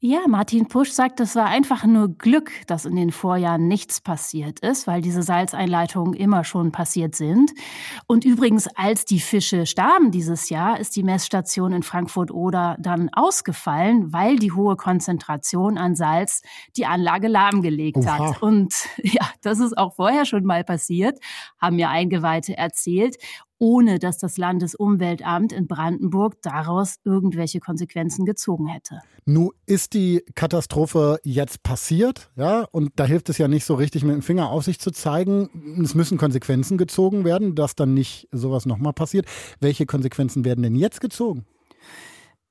Ja, 0.00 0.20
Martin 0.28 0.68
Pusch 0.68 0.90
sagt, 0.90 1.20
es 1.20 1.34
war 1.36 1.46
einfach 1.46 1.84
nur 1.84 2.08
Glück, 2.18 2.52
dass 2.66 2.84
in 2.84 2.96
den 2.96 3.10
Vorjahren 3.10 3.66
nichts 3.66 4.02
passiert 4.02 4.60
ist, 4.60 4.86
weil 4.86 5.00
diese 5.00 5.22
Salzeinleitungen 5.22 6.12
immer 6.12 6.44
schon 6.44 6.70
passiert 6.70 7.14
sind. 7.14 7.50
Und 8.06 8.26
übrigens, 8.26 8.68
als 8.76 9.06
die 9.06 9.20
Fische 9.20 9.64
starben 9.64 10.10
dieses 10.10 10.50
Jahr, 10.50 10.78
ist 10.78 10.96
die 10.96 11.02
Messstation 11.02 11.72
in 11.72 11.82
Frankfurt-Oder 11.82 12.76
dann 12.78 13.08
ausgefallen, 13.14 14.12
weil 14.12 14.36
die 14.36 14.52
hohe 14.52 14.76
Konzentration 14.76 15.78
an 15.78 15.94
Salz 15.94 16.42
die 16.76 16.84
Anlage 16.84 17.28
lahmgelegt 17.28 17.96
Oha. 17.96 18.18
hat. 18.18 18.42
Und 18.42 18.74
ja, 19.02 19.26
das 19.40 19.60
ist 19.60 19.78
auch 19.78 19.94
vorher 19.94 20.26
schon 20.26 20.44
mal 20.44 20.62
passiert, 20.62 21.18
haben 21.58 21.76
mir 21.76 21.88
Eingeweihte 21.88 22.54
erzählt 22.54 23.16
ohne 23.58 23.98
dass 23.98 24.18
das 24.18 24.36
Landesumweltamt 24.36 25.52
in 25.52 25.66
Brandenburg 25.66 26.40
daraus 26.42 26.96
irgendwelche 27.04 27.60
Konsequenzen 27.60 28.24
gezogen 28.24 28.66
hätte. 28.66 29.00
Nun 29.24 29.50
ist 29.66 29.94
die 29.94 30.22
Katastrophe 30.34 31.18
jetzt 31.24 31.62
passiert, 31.62 32.30
ja, 32.36 32.66
und 32.70 32.92
da 32.96 33.04
hilft 33.04 33.28
es 33.28 33.38
ja 33.38 33.48
nicht 33.48 33.64
so 33.64 33.74
richtig 33.74 34.04
mit 34.04 34.14
dem 34.14 34.22
Finger 34.22 34.50
auf 34.50 34.64
sich 34.64 34.78
zu 34.78 34.90
zeigen. 34.90 35.80
Es 35.82 35.94
müssen 35.94 36.18
Konsequenzen 36.18 36.78
gezogen 36.78 37.24
werden, 37.24 37.54
dass 37.54 37.74
dann 37.74 37.94
nicht 37.94 38.28
sowas 38.30 38.66
nochmal 38.66 38.92
passiert. 38.92 39.26
Welche 39.60 39.86
Konsequenzen 39.86 40.44
werden 40.44 40.62
denn 40.62 40.76
jetzt 40.76 41.00
gezogen? 41.00 41.46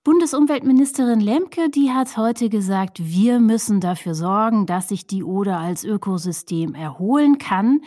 Bundesumweltministerin 0.05 1.19
Lemke, 1.19 1.71
die 1.71 1.89
hat 1.89 2.15
heute 2.15 2.49
gesagt, 2.49 2.99
wir 3.01 3.39
müssen 3.39 3.79
dafür 3.79 4.13
sorgen, 4.13 4.67
dass 4.67 4.89
sich 4.89 5.07
die 5.07 5.23
Oder 5.23 5.57
als 5.57 5.83
Ökosystem 5.83 6.75
erholen 6.75 7.39
kann. 7.39 7.81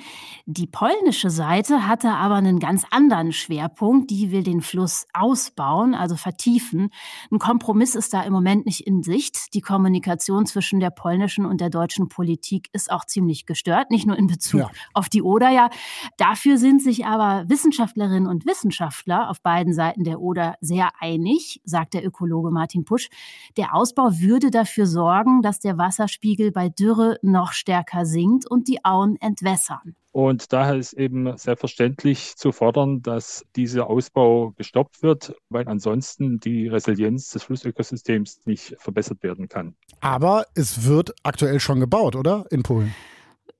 Die 0.44 0.66
polnische 0.66 1.30
Seite 1.30 1.86
hatte 1.86 2.10
aber 2.10 2.34
einen 2.34 2.58
ganz 2.58 2.84
anderen 2.90 3.30
Schwerpunkt. 3.30 4.10
Die 4.10 4.32
will 4.32 4.42
den 4.42 4.62
Fluss 4.62 5.06
ausbauen, 5.12 5.94
also 5.94 6.16
vertiefen. 6.16 6.90
Ein 7.30 7.38
Kompromiss 7.38 7.94
ist 7.94 8.12
da 8.12 8.24
im 8.24 8.32
Moment 8.32 8.66
nicht 8.66 8.84
in 8.84 9.04
Sicht. 9.04 9.54
Die 9.54 9.60
Kommunikation 9.60 10.44
zwischen 10.44 10.80
der 10.80 10.90
polnischen 10.90 11.46
und 11.46 11.60
der 11.60 11.70
deutschen 11.70 12.08
Politik 12.08 12.68
ist 12.72 12.90
auch 12.90 13.04
ziemlich 13.04 13.46
gestört, 13.46 13.92
nicht 13.92 14.08
nur 14.08 14.18
in 14.18 14.26
Bezug 14.26 14.62
ja. 14.62 14.70
auf 14.92 15.08
die 15.08 15.22
Oder. 15.22 15.50
Ja, 15.50 15.70
dafür 16.16 16.58
sind 16.58 16.82
sich 16.82 17.06
aber 17.06 17.48
Wissenschaftlerinnen 17.48 18.26
und 18.26 18.44
Wissenschaftler 18.44 19.30
auf 19.30 19.40
beiden 19.40 19.72
Seiten 19.72 20.02
der 20.02 20.20
Oder 20.20 20.56
sehr 20.60 20.90
einig, 20.98 21.60
sagt 21.64 21.94
der 21.94 22.07
Ökologe 22.08 22.50
Martin 22.50 22.84
Pusch. 22.84 23.08
Der 23.56 23.74
Ausbau 23.74 24.10
würde 24.12 24.50
dafür 24.50 24.86
sorgen, 24.86 25.42
dass 25.42 25.60
der 25.60 25.78
Wasserspiegel 25.78 26.50
bei 26.50 26.68
Dürre 26.68 27.18
noch 27.22 27.52
stärker 27.52 28.04
sinkt 28.04 28.46
und 28.46 28.68
die 28.68 28.84
Auen 28.84 29.16
entwässern. 29.20 29.94
Und 30.12 30.52
daher 30.52 30.76
ist 30.76 30.94
eben 30.94 31.36
selbstverständlich 31.36 32.34
zu 32.36 32.50
fordern, 32.50 33.02
dass 33.02 33.44
dieser 33.54 33.88
Ausbau 33.88 34.52
gestoppt 34.56 35.02
wird, 35.02 35.34
weil 35.48 35.68
ansonsten 35.68 36.40
die 36.40 36.66
Resilienz 36.66 37.30
des 37.30 37.44
Flussökosystems 37.44 38.40
nicht 38.46 38.74
verbessert 38.78 39.22
werden 39.22 39.48
kann. 39.48 39.74
Aber 40.00 40.46
es 40.54 40.86
wird 40.86 41.14
aktuell 41.22 41.60
schon 41.60 41.78
gebaut, 41.78 42.16
oder? 42.16 42.46
In 42.50 42.62
Polen. 42.62 42.94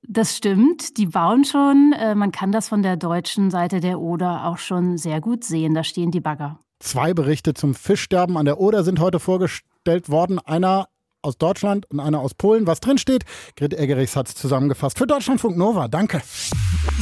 Das 0.02 0.36
stimmt, 0.36 0.96
die 0.96 1.06
bauen 1.06 1.44
schon. 1.44 1.92
Äh, 1.92 2.14
man 2.14 2.32
kann 2.32 2.50
das 2.50 2.68
von 2.68 2.82
der 2.82 2.96
deutschen 2.96 3.50
Seite 3.50 3.80
der 3.80 4.00
Oder 4.00 4.46
auch 4.46 4.58
schon 4.58 4.96
sehr 4.96 5.20
gut 5.20 5.44
sehen. 5.44 5.74
Da 5.74 5.84
stehen 5.84 6.10
die 6.10 6.20
Bagger. 6.20 6.60
Zwei 6.80 7.12
Berichte 7.12 7.54
zum 7.54 7.74
Fischsterben 7.74 8.36
an 8.36 8.44
der 8.44 8.60
Oder 8.60 8.84
sind 8.84 9.00
heute 9.00 9.18
vorgestellt 9.18 10.08
worden. 10.08 10.38
Einer 10.38 10.88
aus 11.22 11.36
Deutschland 11.36 11.90
und 11.90 11.98
einer 11.98 12.20
aus 12.20 12.34
Polen. 12.34 12.66
Was 12.68 12.78
drinsteht, 12.78 13.24
Grit 13.56 13.74
Eggerichs 13.74 14.14
hat 14.14 14.28
es 14.28 14.36
zusammengefasst. 14.36 14.96
Für 14.96 15.06
Deutschlandfunk 15.06 15.56
Nova, 15.56 15.88
danke. 15.88 16.22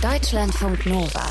Deutschlandfunk 0.01 0.87
Nova. 0.87 1.27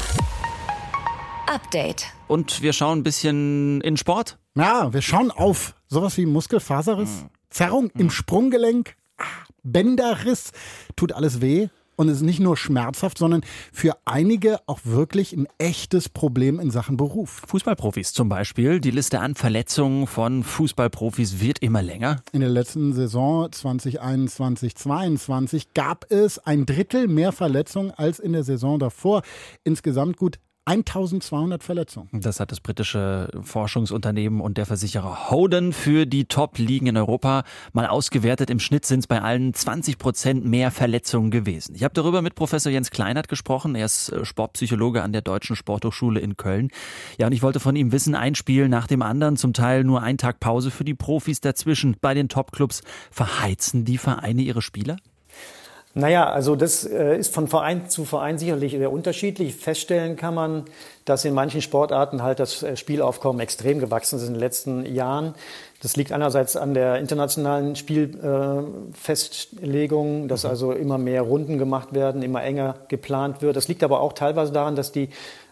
Update. 1.48 2.06
Und 2.28 2.62
wir 2.62 2.74
schauen 2.74 3.00
ein 3.00 3.04
bisschen 3.04 3.82
in 3.82 3.98
Sport. 3.98 4.38
Ja, 4.56 4.94
wir 4.94 5.02
schauen 5.02 5.32
auf 5.32 5.76
sowas 5.88 6.18
wie 6.18 6.26
Muskelfaserriss, 6.26 7.22
hm. 7.22 7.30
Zerrung 7.50 7.84
hm. 7.94 8.02
im 8.02 8.10
Sprunggelenk, 8.12 8.96
ah, 9.18 9.24
Bänderriss. 9.64 10.52
Tut 10.96 11.14
alles 11.14 11.42
weh. 11.42 11.70
Und 11.96 12.10
es 12.10 12.18
ist 12.18 12.24
nicht 12.24 12.40
nur 12.40 12.58
schmerzhaft, 12.58 13.18
sondern 13.18 13.42
für 13.72 13.98
einige 14.06 14.60
auch 14.68 14.80
wirklich 14.84 15.34
ein 15.34 15.48
echtes 15.58 16.10
Problem 16.10 16.60
in 16.60 16.72
Sachen 16.72 16.98
Beruf. 16.98 17.44
Fußballprofis 17.48 18.14
zum 18.14 18.30
Beispiel. 18.30 18.80
Die 18.80 18.92
Liste 18.92 19.20
an 19.20 19.36
Verletzungen 19.36 20.08
von 20.08 20.44
Fußballprofis 20.44 21.40
wird 21.40 21.60
immer 21.60 21.82
länger. 21.82 22.22
In 22.32 22.42
der 22.42 22.50
letzten 22.50 22.94
Saison 22.94 23.52
2021, 23.52 24.76
2022 24.76 25.74
gab 25.74 26.12
es 26.12 26.40
ein 26.40 26.66
Drittel 26.66 27.08
mehr 27.08 27.32
Verletzungen 27.32 27.92
als 27.92 28.20
in 28.20 28.34
der 28.34 28.44
Saison 28.44 28.80
davor. 28.80 29.22
Insgesamt 29.64 30.18
gut 30.18 30.40
1200 30.68 31.64
Verletzungen. 31.64 32.10
Das 32.12 32.40
hat 32.40 32.52
das 32.52 32.60
britische 32.60 33.30
Forschungsunternehmen 33.44 34.42
und 34.42 34.58
der 34.58 34.66
Versicherer 34.66 35.30
Hoden 35.30 35.74
für 35.74 36.08
die 36.08 36.26
Top-Ligen 36.26 36.88
in 36.88 36.98
Europa 36.98 37.44
mal 37.74 37.86
ausgewertet. 37.86 38.50
Im 38.50 38.60
Schnitt 38.60 38.84
sind 38.88 39.02
es 39.02 39.08
bei 39.08 39.22
allen 39.22 39.54
20 39.54 40.00
Prozent 40.00 40.44
mehr 40.44 40.72
Verletzungen 40.72 41.30
gewesen. 41.30 41.76
Ich 41.76 41.84
habe 41.84 41.94
darüber 41.94 42.24
mit 42.24 42.34
Professor 42.34 42.72
Jens 42.72 42.90
Kleinert 42.90 43.28
gesprochen. 43.28 43.76
Er 43.76 43.86
ist 43.86 44.10
äh, 44.10 44.26
Sportpsychologe 44.26 45.04
an 45.04 45.14
der 45.14 45.22
Deutschen 45.22 45.56
Sporthochschule 45.56 46.20
in 46.20 46.36
Köln. 46.36 46.70
Ja, 47.20 47.28
und 47.28 47.34
ich 47.34 47.44
wollte 47.44 47.60
von 47.60 47.76
ihm 47.76 47.92
wissen, 47.92 48.16
ein 48.16 48.34
Spiel 48.34 48.68
nach 48.68 48.88
dem 48.88 49.04
anderen, 49.04 49.38
zum 49.38 49.54
Teil 49.54 49.84
nur 49.84 50.02
ein 50.02 50.18
Tag 50.18 50.40
Pause 50.40 50.72
für 50.72 50.84
die 50.84 50.96
Profis 50.96 51.42
dazwischen. 51.42 51.96
Bei 52.02 52.16
den 52.16 52.28
Top-Clubs 52.28 52.82
verheizen 53.12 53.86
die 53.86 54.00
Vereine 54.00 54.42
ihre 54.42 54.64
Spieler? 54.64 54.98
Naja, 55.98 56.30
also 56.30 56.58
das 56.58 56.86
äh, 56.86 57.18
ist 57.18 57.34
von 57.34 57.48
Verein 57.48 57.90
zu 57.90 58.04
Verein 58.04 58.38
sicherlich 58.38 58.74
sehr 58.74 58.92
unterschiedlich. 58.92 59.56
Feststellen 59.56 60.18
kann 60.18 60.36
man, 60.36 60.66
dass 61.06 61.24
in 61.24 61.34
manchen 61.34 61.62
Sportarten 61.62 62.22
halt 62.22 62.40
das 62.40 62.64
äh, 62.64 62.76
Spielaufkommen 62.76 63.40
extrem 63.40 63.80
gewachsen 63.80 64.18
ist 64.18 64.28
in 64.28 64.34
den 64.34 64.42
letzten 64.42 64.86
Jahren. 64.86 65.36
Das 65.82 65.96
liegt 65.96 66.12
einerseits 66.12 66.58
an 66.58 66.74
der 66.74 66.98
internationalen 66.98 67.78
Spielfestlegung, 67.78 70.28
dass 70.28 70.44
mhm. 70.44 70.50
also 70.50 70.74
immer 70.74 70.98
mehr 70.98 71.22
Runden 71.22 71.58
gemacht 71.58 71.94
werden, 71.94 72.24
immer 72.24 72.44
enger 72.44 72.76
geplant 72.90 73.42
wird. 73.42 73.56
Das 73.56 73.70
liegt 73.70 73.82
aber 73.82 74.02
auch 74.02 74.12
teilweise 74.12 74.52
daran, 74.52 74.76
dass 74.76 74.92
die 74.92 75.08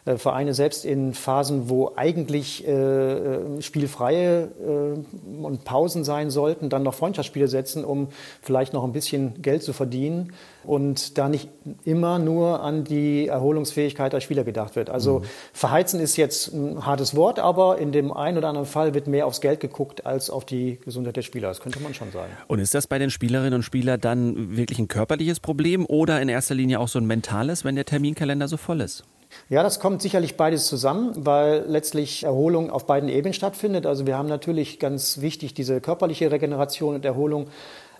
Vereine 0.05 0.53
selbst 0.53 0.83
in 0.83 1.13
Phasen, 1.13 1.69
wo 1.69 1.93
eigentlich 1.95 2.67
äh, 2.67 2.71
äh, 2.71 3.61
spielfreie 3.61 4.49
äh, 4.61 5.43
und 5.43 5.63
Pausen 5.63 6.03
sein 6.03 6.29
sollten, 6.29 6.69
dann 6.69 6.83
noch 6.83 6.93
Freundschaftsspiele 6.93 7.47
setzen, 7.47 7.85
um 7.85 8.09
vielleicht 8.41 8.73
noch 8.73 8.83
ein 8.83 8.91
bisschen 8.91 9.41
Geld 9.41 9.63
zu 9.63 9.71
verdienen 9.71 10.33
und 10.65 11.17
da 11.17 11.29
nicht 11.29 11.49
immer 11.85 12.19
nur 12.19 12.61
an 12.61 12.83
die 12.83 13.27
Erholungsfähigkeit 13.27 14.11
der 14.11 14.19
Spieler 14.19 14.43
gedacht 14.43 14.75
wird. 14.75 14.89
Also 14.89 15.19
mhm. 15.19 15.23
verheizen 15.53 16.01
ist 16.01 16.17
jetzt 16.17 16.53
ein 16.53 16.85
hartes 16.85 17.15
Wort, 17.15 17.39
aber 17.39 17.77
in 17.77 17.93
dem 17.93 18.11
einen 18.11 18.37
oder 18.37 18.49
anderen 18.49 18.67
Fall 18.67 18.93
wird 18.93 19.07
mehr 19.07 19.25
aufs 19.25 19.39
Geld 19.39 19.61
geguckt 19.61 20.05
als 20.05 20.29
auf 20.29 20.43
die 20.43 20.79
Gesundheit 20.83 21.15
der 21.15 21.21
Spieler. 21.21 21.47
Das 21.47 21.61
könnte 21.61 21.79
man 21.79 21.93
schon 21.93 22.11
sagen. 22.11 22.31
Und 22.47 22.59
ist 22.59 22.73
das 22.73 22.87
bei 22.87 22.99
den 22.99 23.09
Spielerinnen 23.09 23.53
und 23.53 23.63
Spielern 23.63 24.01
dann 24.01 24.57
wirklich 24.57 24.79
ein 24.79 24.89
körperliches 24.89 25.39
Problem 25.39 25.85
oder 25.85 26.21
in 26.21 26.27
erster 26.27 26.55
Linie 26.55 26.81
auch 26.81 26.89
so 26.89 26.99
ein 26.99 27.05
mentales, 27.05 27.63
wenn 27.63 27.75
der 27.75 27.85
Terminkalender 27.85 28.49
so 28.49 28.57
voll 28.57 28.81
ist? 28.81 29.05
Ja, 29.49 29.63
das 29.63 29.79
kommt 29.79 30.01
sicherlich 30.01 30.37
beides 30.37 30.67
zusammen, 30.67 31.13
weil 31.15 31.65
letztlich 31.67 32.23
Erholung 32.23 32.69
auf 32.69 32.85
beiden 32.85 33.09
Ebenen 33.09 33.33
stattfindet. 33.33 33.85
Also 33.85 34.07
wir 34.07 34.17
haben 34.17 34.29
natürlich 34.29 34.79
ganz 34.79 35.21
wichtig 35.21 35.53
diese 35.53 35.81
körperliche 35.81 36.31
Regeneration 36.31 36.95
und 36.95 37.05
Erholung 37.05 37.47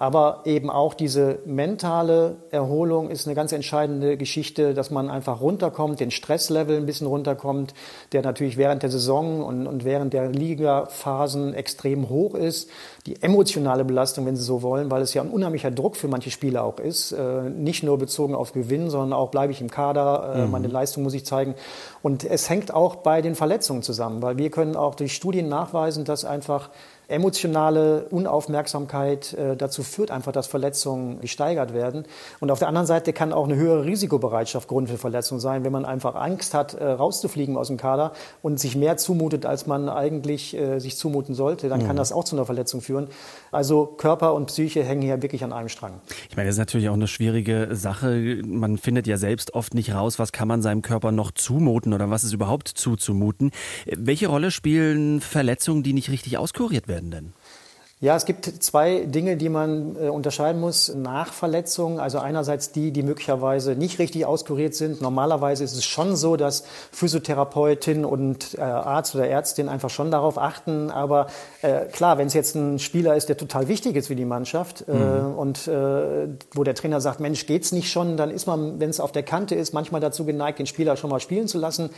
aber 0.04 0.42
eben 0.44 0.70
auch 0.70 0.96
diese 0.96 1.40
mentale 1.46 2.36
Erholung 2.52 3.10
ist 3.10 3.26
eine 3.26 3.36
ganz 3.36 3.54
entscheidende 3.54 4.18
Geschichte, 4.18 4.74
dass 4.74 4.92
man 4.92 5.10
einfach 5.10 5.40
runterkommt, 5.40 6.02
den 6.02 6.12
Stresslevel 6.12 6.76
ein 6.76 6.86
bisschen 6.86 7.08
runterkommt, 7.08 7.74
der 8.12 8.22
natürlich 8.22 8.58
während 8.58 8.84
der 8.84 8.90
Saison 8.90 9.42
und, 9.42 9.66
und 9.66 9.86
während 9.86 10.12
der 10.12 10.28
Ligaphasen 10.28 11.54
extrem 11.54 12.10
hoch 12.10 12.36
ist. 12.36 12.70
Die 13.06 13.24
emotionale 13.24 13.86
Belastung, 13.86 14.26
wenn 14.26 14.36
Sie 14.36 14.44
so 14.44 14.62
wollen, 14.62 14.92
weil 14.92 15.02
es 15.02 15.14
ja 15.14 15.22
ein 15.22 15.30
unheimlicher 15.30 15.72
Druck 15.72 15.96
für 15.96 16.10
manche 16.10 16.32
Spieler 16.32 16.66
auch 16.66 16.80
ist. 16.80 17.14
Äh, 17.14 17.50
nicht 17.50 17.82
nur 17.84 17.98
bezogen 17.98 18.36
auf 18.36 18.52
Gewinn, 18.52 18.90
sondern 18.90 19.14
auch 19.14 19.32
bleibe 19.32 19.54
ich 19.54 19.62
im 19.62 19.72
Kader, 19.72 20.34
äh, 20.36 20.42
mhm. 20.42 20.52
meine 20.52 20.68
Leistung 20.68 21.04
muss 21.04 21.14
ich 21.14 21.26
zeigen. 21.26 21.56
Und 22.02 22.26
es 22.26 22.50
hängt 22.50 22.74
auch 22.74 22.98
bei 22.98 23.22
den 23.22 23.36
Verletzungen 23.36 23.84
zusammen, 23.84 24.22
weil 24.22 24.38
wir 24.38 24.52
können 24.52 24.76
auch 24.76 24.96
durch 24.96 25.14
Studien 25.14 25.48
nachweisen, 25.48 26.04
dass 26.04 26.26
einfach 26.26 26.72
emotionale 27.08 28.06
Unaufmerksamkeit 28.10 29.34
äh, 29.34 29.56
dazu 29.56 29.84
führt 29.84 30.12
einfach, 30.12 30.32
dass 30.32 30.48
Verletzungen 30.48 31.22
gesteigert 31.22 31.74
werden. 31.74 32.06
Und 32.40 32.52
auf 32.52 32.60
der 32.60 32.68
anderen 32.68 32.88
Seite 32.88 33.14
kann 33.14 33.34
auch 33.34 33.46
eine 33.46 33.56
höhere 33.56 33.86
Risikobereitschaft 33.86 34.68
Grund 34.68 34.90
für 34.90 34.98
Verletzungen 34.98 35.42
sein, 35.42 35.64
wenn 35.64 35.72
man 35.72 35.86
einfach 35.86 36.16
Angst 36.16 36.54
hat, 36.54 36.74
äh, 36.74 36.86
rauszufliegen 36.86 37.58
aus 37.58 37.68
dem 37.68 37.78
Kader 37.78 38.14
und 38.42 38.60
sich 38.60 38.76
mehr 38.76 38.98
zumutet, 38.98 39.46
als 39.46 39.68
man 39.68 39.90
eigentlich 39.90 40.56
äh, 40.56 40.80
sich 40.80 40.98
zumuten 40.98 41.36
sollte, 41.36 41.70
dann 41.70 41.82
mhm. 41.82 41.88
kann 41.88 41.96
das 41.96 42.12
auch 42.12 42.24
zu 42.24 42.36
einer 42.36 42.46
Verletzung 42.46 42.82
führen. 42.82 43.08
Also 43.52 43.86
Körper 43.86 44.34
und 44.34 44.48
Psyche 44.48 44.84
hängen 44.84 45.02
hier 45.02 45.22
wirklich 45.22 45.44
an 45.44 45.54
einem 45.54 45.70
Strang. 45.70 46.02
Ich 46.30 46.36
meine, 46.36 46.48
das 46.48 46.56
ist 46.56 46.60
natürlich 46.60 46.90
auch 46.90 46.94
eine 46.94 47.08
schwierige 47.08 47.70
Sache. 47.72 48.42
Man 48.46 48.78
findet 48.78 49.08
ja 49.08 49.18
selbst 49.18 49.54
oft 49.54 49.74
nicht 49.74 49.94
raus, 49.94 50.20
was 50.20 50.32
kann 50.32 50.48
man 50.48 50.62
seinem 50.62 50.82
Körper 50.82 51.12
noch 51.12 51.32
zumuten 51.32 51.94
oder 51.94 52.10
was 52.10 52.24
ist 52.24 52.34
überhaupt 52.34 52.68
zuzumuten. 52.68 53.52
Welche 53.86 54.28
Rolle 54.28 54.52
spielen 54.52 55.22
Verletzungen, 55.22 55.84
die 55.84 55.94
nicht 55.94 56.10
richtig 56.10 56.38
auskuriert 56.38 56.88
werden? 56.88 56.93
Werden 56.94 57.12
denn? 57.12 57.34
Ja, 58.04 58.18
es 58.18 58.26
gibt 58.26 58.46
zwei 58.62 59.06
Dinge, 59.06 59.38
die 59.38 59.48
man 59.48 59.96
äh, 59.96 60.10
unterscheiden 60.10 60.60
muss 60.60 60.94
nach 60.94 61.32
Verletzungen. 61.32 62.02
Also 62.02 62.20
einerseits 62.20 62.74
die, 62.74 62.92
die 62.92 63.02
möglicherweise 63.02 63.76
nicht 63.76 63.98
richtig 63.98 64.26
auskuriert 64.26 64.76
sind. 64.76 65.02
Normalerweise 65.02 65.64
ist 65.64 65.72
es 65.72 65.86
schon 65.86 66.18
so, 66.18 66.36
dass 66.36 66.66
Physiotherapeutin 66.92 68.04
und 68.04 68.56
äh, 68.58 68.62
Arzt 68.62 69.16
oder 69.16 69.30
Ärztin 69.30 69.70
einfach 69.70 69.90
schon 69.90 70.12
darauf 70.12 70.38
achten. 70.38 70.92
Aber 70.92 71.28
äh, 71.62 71.86
klar, 71.86 72.18
wenn 72.18 72.28
es 72.28 72.34
jetzt 72.34 72.56
ein 72.56 72.78
Spieler 72.78 73.16
ist, 73.16 73.30
der 73.30 73.38
total 73.38 73.70
wichtig 73.70 73.96
ist 73.96 74.08
für 74.08 74.18
die 74.18 74.26
Mannschaft 74.26 74.84
äh, 74.90 74.92
mhm. 74.94 75.36
und 75.36 75.70
wo 76.54 76.64
der 76.66 76.76
Trainer 76.76 77.00
sagt, 77.00 77.22
Mensch, 77.22 77.46
geht's 77.46 77.72
nicht 77.72 77.90
schon, 77.90 78.18
dann 78.18 78.32
ist 78.32 78.48
man, 78.48 78.82
wenn 78.82 78.90
es 78.90 79.00
auf 79.00 79.14
der 79.14 79.24
Kante 79.24 79.56
ist, 79.56 79.74
manchmal 79.74 80.02
dazu 80.02 80.26
geneigt, 80.26 80.60
den 80.60 80.66
Spieler 80.66 80.98
schon 80.98 81.10
mal 81.10 81.22
spielen 81.22 81.48
zu 81.48 81.58
lassen. 81.58 81.90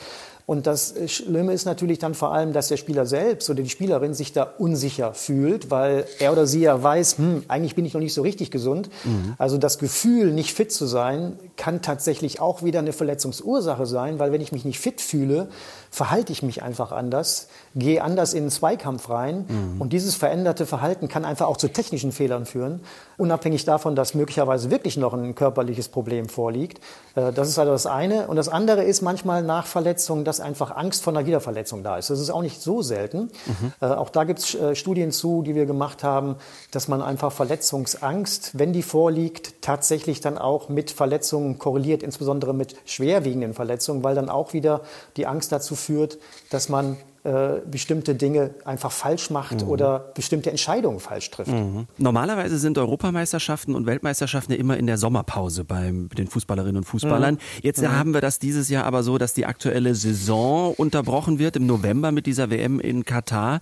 Und 0.46 0.68
das 0.68 0.94
Schlimme 1.08 1.54
ist 1.54 1.66
natürlich 1.66 1.98
dann 1.98 2.14
vor 2.14 2.32
allem, 2.32 2.54
dass 2.54 2.68
der 2.68 2.78
Spieler 2.78 3.08
selbst 3.08 3.50
oder 3.50 3.64
die 3.64 3.70
Spielerin 3.70 4.14
sich 4.14 4.32
da 4.32 4.44
unsicher 4.44 5.16
fühlt, 5.16 5.72
weil 5.72 5.95
er 6.20 6.32
oder 6.32 6.46
sie 6.48 6.62
ja 6.62 6.82
weiß, 6.82 7.18
hm, 7.18 7.44
eigentlich 7.48 7.76
bin 7.76 7.86
ich 7.86 7.94
noch 7.94 8.02
nicht 8.02 8.14
so 8.14 8.22
richtig 8.22 8.52
gesund. 8.52 8.90
Mhm. 9.04 9.34
Also 9.38 9.58
das 9.58 9.80
Gefühl, 9.80 10.34
nicht 10.34 10.54
fit 10.54 10.72
zu 10.72 10.86
sein, 10.86 11.34
kann 11.58 11.82
tatsächlich 11.82 12.42
auch 12.42 12.64
wieder 12.64 12.80
eine 12.80 12.94
Verletzungsursache 12.94 13.86
sein, 13.86 14.20
weil 14.20 14.32
wenn 14.32 14.42
ich 14.42 14.52
mich 14.52 14.66
nicht 14.66 14.80
fit 14.80 15.02
fühle, 15.02 15.48
verhalte 15.90 16.32
ich 16.34 16.44
mich 16.44 16.62
einfach 16.62 16.92
anders, 16.92 17.48
gehe 17.76 18.04
anders 18.04 18.34
in 18.34 18.46
den 18.46 18.50
Zweikampf 18.52 19.10
rein. 19.10 19.46
Mhm. 19.48 19.82
Und 19.82 19.94
dieses 19.94 20.16
veränderte 20.16 20.66
Verhalten 20.66 21.08
kann 21.08 21.24
einfach 21.24 21.48
auch 21.48 21.58
zu 21.58 21.70
technischen 21.70 22.12
Fehlern 22.12 22.46
führen, 22.46 22.82
unabhängig 23.18 23.64
davon, 23.64 23.96
dass 23.96 24.14
möglicherweise 24.14 24.72
wirklich 24.72 24.98
noch 24.98 25.14
ein 25.14 25.36
körperliches 25.36 25.88
Problem 25.88 26.28
vorliegt. 26.28 26.80
Äh, 27.16 27.32
das 27.32 27.48
ist 27.48 27.58
also 27.58 27.72
das 27.72 27.86
eine. 27.86 28.28
Und 28.28 28.36
das 28.36 28.50
andere 28.50 28.84
ist 28.84 29.02
manchmal 29.02 29.42
nach 29.42 29.68
Verletzungen, 29.68 30.26
dass 30.26 30.40
einfach 30.42 30.76
Angst 30.76 31.04
vor 31.04 31.14
einer 31.14 31.26
Wiederverletzung 31.26 31.84
da 31.84 31.98
ist. 31.98 32.10
Das 32.10 32.20
ist 32.20 32.30
auch 32.30 32.42
nicht 32.42 32.62
so 32.62 32.82
selten. 32.82 33.32
Mhm. 33.46 33.74
Äh, 33.80 33.86
auch 33.86 34.10
da 34.10 34.26
gibt 34.26 34.40
es 34.40 34.56
äh, 34.56 34.76
Studien 34.76 35.12
zu, 35.12 35.44
die 35.44 35.56
wir 35.56 35.66
gemacht 35.66 36.04
haben, 36.04 36.36
dass 36.72 36.88
man 36.90 37.02
einfach 37.02 37.32
Verletzungsangst, 37.32 38.58
wenn 38.58 38.74
die 38.74 38.84
vorliegt, 38.84 39.62
tatsächlich 39.62 40.20
dann 40.20 40.38
auch 40.38 40.68
mit 40.68 40.92
Verletzungen 40.92 41.45
korreliert, 41.58 42.04
insbesondere 42.04 42.54
mit 42.54 42.76
schwerwiegenden 42.86 43.54
Verletzungen, 43.54 44.04
weil 44.04 44.16
dann 44.16 44.30
auch 44.30 44.54
wieder 44.54 44.82
die 45.18 45.28
Angst 45.28 45.52
dazu 45.52 45.76
führt, 45.76 46.18
dass 46.50 46.70
man 46.70 46.98
äh, 47.26 47.62
bestimmte 47.66 48.14
Dinge 48.14 48.52
einfach 48.66 48.92
falsch 48.92 49.32
macht 49.32 49.64
mhm. 49.64 49.70
oder 49.70 50.12
bestimmte 50.14 50.52
Entscheidungen 50.52 51.00
falsch 51.00 51.32
trifft. 51.32 51.52
Mhm. 51.52 51.88
Normalerweise 51.98 52.60
sind 52.60 52.78
Europameisterschaften 52.78 53.74
und 53.74 53.88
Weltmeisterschaften 53.88 54.54
ja 54.54 54.60
immer 54.60 54.78
in 54.78 54.86
der 54.86 55.00
Sommerpause 55.00 55.64
bei 55.64 55.92
den 55.92 56.28
Fußballerinnen 56.28 56.78
und 56.78 56.84
Fußballern. 56.84 57.36
Mhm. 57.36 57.40
Jetzt 57.64 57.82
mhm. 57.82 57.92
haben 57.92 58.14
wir 58.14 58.22
das 58.22 58.38
dieses 58.38 58.70
Jahr 58.70 58.84
aber 58.84 59.02
so, 59.02 59.18
dass 59.18 59.34
die 59.34 59.48
aktuelle 59.48 59.96
Saison 59.96 60.76
unterbrochen 60.76 61.40
wird 61.40 61.56
im 61.56 61.66
November 61.66 62.12
mit 62.12 62.28
dieser 62.28 62.52
WM 62.52 62.80
in 62.80 63.06
Katar. 63.06 63.60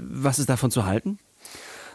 Was 0.00 0.40
ist 0.40 0.48
davon 0.48 0.72
zu 0.72 0.84
halten? 0.84 1.20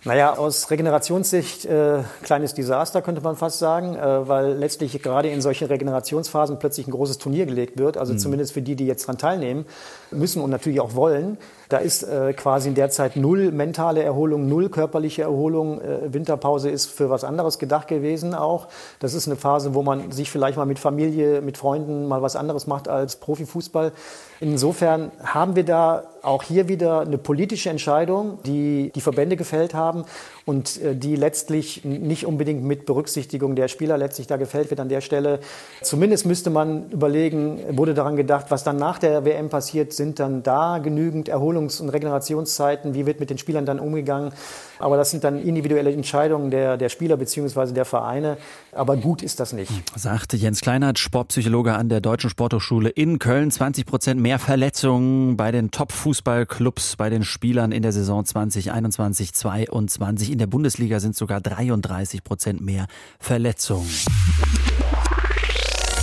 Naja, 0.05 0.37
aus 0.37 0.71
Regenerationssicht 0.71 1.65
äh, 1.65 2.03
kleines 2.23 2.53
Desaster 2.53 3.01
könnte 3.01 3.21
man 3.21 3.35
fast 3.35 3.59
sagen, 3.59 3.95
äh, 3.95 4.27
weil 4.27 4.53
letztlich 4.53 5.01
gerade 5.01 5.29
in 5.29 5.41
solchen 5.41 5.67
Regenerationsphasen 5.67 6.57
plötzlich 6.57 6.87
ein 6.87 6.91
großes 6.91 7.17
Turnier 7.17 7.45
gelegt 7.45 7.77
wird. 7.77 7.97
Also 7.97 8.13
mhm. 8.13 8.19
zumindest 8.19 8.53
für 8.53 8.61
die, 8.61 8.75
die 8.75 8.87
jetzt 8.87 9.03
daran 9.03 9.17
teilnehmen, 9.17 9.65
müssen 10.11 10.41
und 10.41 10.49
natürlich 10.49 10.79
auch 10.79 10.95
wollen. 10.95 11.37
Da 11.69 11.77
ist 11.77 12.01
äh, 12.01 12.33
quasi 12.33 12.67
in 12.69 12.73
der 12.73 12.89
Zeit 12.89 13.15
null 13.15 13.51
mentale 13.51 14.01
Erholung, 14.01 14.49
null 14.49 14.69
körperliche 14.69 15.21
Erholung. 15.21 15.79
Äh, 15.79 16.11
Winterpause 16.11 16.67
ist 16.71 16.87
für 16.87 17.11
was 17.11 17.23
anderes 17.23 17.59
gedacht 17.59 17.87
gewesen 17.87 18.33
auch. 18.33 18.67
Das 18.99 19.13
ist 19.13 19.27
eine 19.27 19.35
Phase, 19.35 19.75
wo 19.75 19.83
man 19.83 20.11
sich 20.11 20.31
vielleicht 20.31 20.57
mal 20.57 20.65
mit 20.65 20.79
Familie, 20.79 21.41
mit 21.41 21.59
Freunden 21.59 22.07
mal 22.07 22.23
was 22.23 22.35
anderes 22.35 22.65
macht 22.65 22.87
als 22.87 23.17
Profifußball. 23.17 23.91
Insofern 24.39 25.11
haben 25.23 25.55
wir 25.55 25.63
da 25.63 26.05
auch 26.23 26.41
hier 26.41 26.67
wieder 26.67 27.01
eine 27.01 27.19
politische 27.19 27.69
Entscheidung, 27.69 28.39
die 28.45 28.91
die 28.95 29.01
Verbände 29.01 29.35
gefällt 29.35 29.75
haben 29.75 30.05
und 30.49 30.81
äh, 30.81 30.95
die 30.95 31.15
letztlich 31.15 31.85
nicht 31.85 32.25
unbedingt 32.25 32.63
mit 32.63 32.87
Berücksichtigung 32.87 33.55
der 33.55 33.67
Spieler 33.67 33.99
letztlich 33.99 34.25
da 34.25 34.37
gefällt 34.37 34.71
wird 34.71 34.79
an 34.79 34.89
der 34.89 35.01
Stelle. 35.01 35.41
Zumindest 35.83 36.25
müsste 36.25 36.49
man 36.49 36.89
überlegen, 36.89 37.59
wurde 37.77 37.93
daran 37.93 38.15
gedacht, 38.15 38.47
was 38.49 38.63
dann 38.63 38.77
nach 38.77 38.97
der 38.97 39.25
WM 39.25 39.49
passiert, 39.49 39.93
sind 39.93 40.19
dann 40.19 40.41
da 40.41 40.79
genügend 40.79 41.29
Erholungs- 41.29 41.79
und 41.79 41.89
Regenerationszeiten, 41.89 42.95
wie 42.95 43.05
wird 43.05 43.19
mit 43.19 43.29
den 43.29 43.37
Spielern 43.37 43.67
dann 43.67 43.79
umgegangen. 43.79 44.31
Aber 44.79 44.97
das 44.97 45.11
sind 45.11 45.23
dann 45.23 45.39
individuelle 45.39 45.91
Entscheidungen 45.91 46.49
der, 46.49 46.77
der 46.77 46.89
Spieler 46.89 47.17
bzw. 47.17 47.73
der 47.73 47.85
Vereine. 47.85 48.37
Aber 48.71 48.97
gut 48.97 49.21
ist 49.21 49.39
das 49.39 49.53
nicht. 49.53 49.71
Sagte 49.95 50.35
Jens 50.35 50.61
Kleinert, 50.61 50.97
Sportpsychologe 50.97 51.73
an 51.73 51.89
der 51.89 52.01
Deutschen 52.01 52.31
Sporthochschule 52.31 52.89
in 52.89 53.19
Köln. 53.19 53.51
20 53.51 53.85
Prozent 53.85 54.19
mehr 54.19 54.39
Verletzungen 54.39 55.37
bei 55.37 55.51
den 55.51 55.69
Top-Fußballclubs, 55.69 56.95
bei 56.95 57.11
den 57.11 57.23
Spielern 57.23 57.71
in 57.71 57.83
der 57.83 57.91
Saison 57.91 58.25
2021, 58.25 59.33
2022. 59.33 60.31
In 60.31 60.38
der 60.39 60.47
Bundesliga 60.47 60.99
sind 60.99 61.15
sogar 61.15 61.41
33 61.41 62.23
Prozent 62.23 62.61
mehr 62.61 62.87
Verletzungen. 63.19 63.89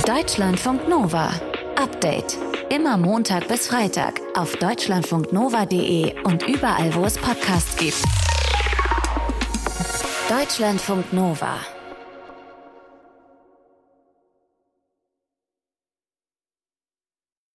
Deutschlandfunk 0.07 0.89
Nova. 0.89 1.31
Update. 1.77 2.39
Immer 2.75 2.97
Montag 2.97 3.49
bis 3.49 3.69
Freitag 3.69 4.21
auf 4.37 4.57
deutschlandfunknova.de 4.57 6.23
und 6.25 6.47
überall, 6.49 6.95
wo 6.95 7.05
es 7.05 7.17
Podcasts 7.19 7.77
gibt. 7.77 8.03
Deutschlandfunk 10.29 11.13
Nova. 11.13 11.59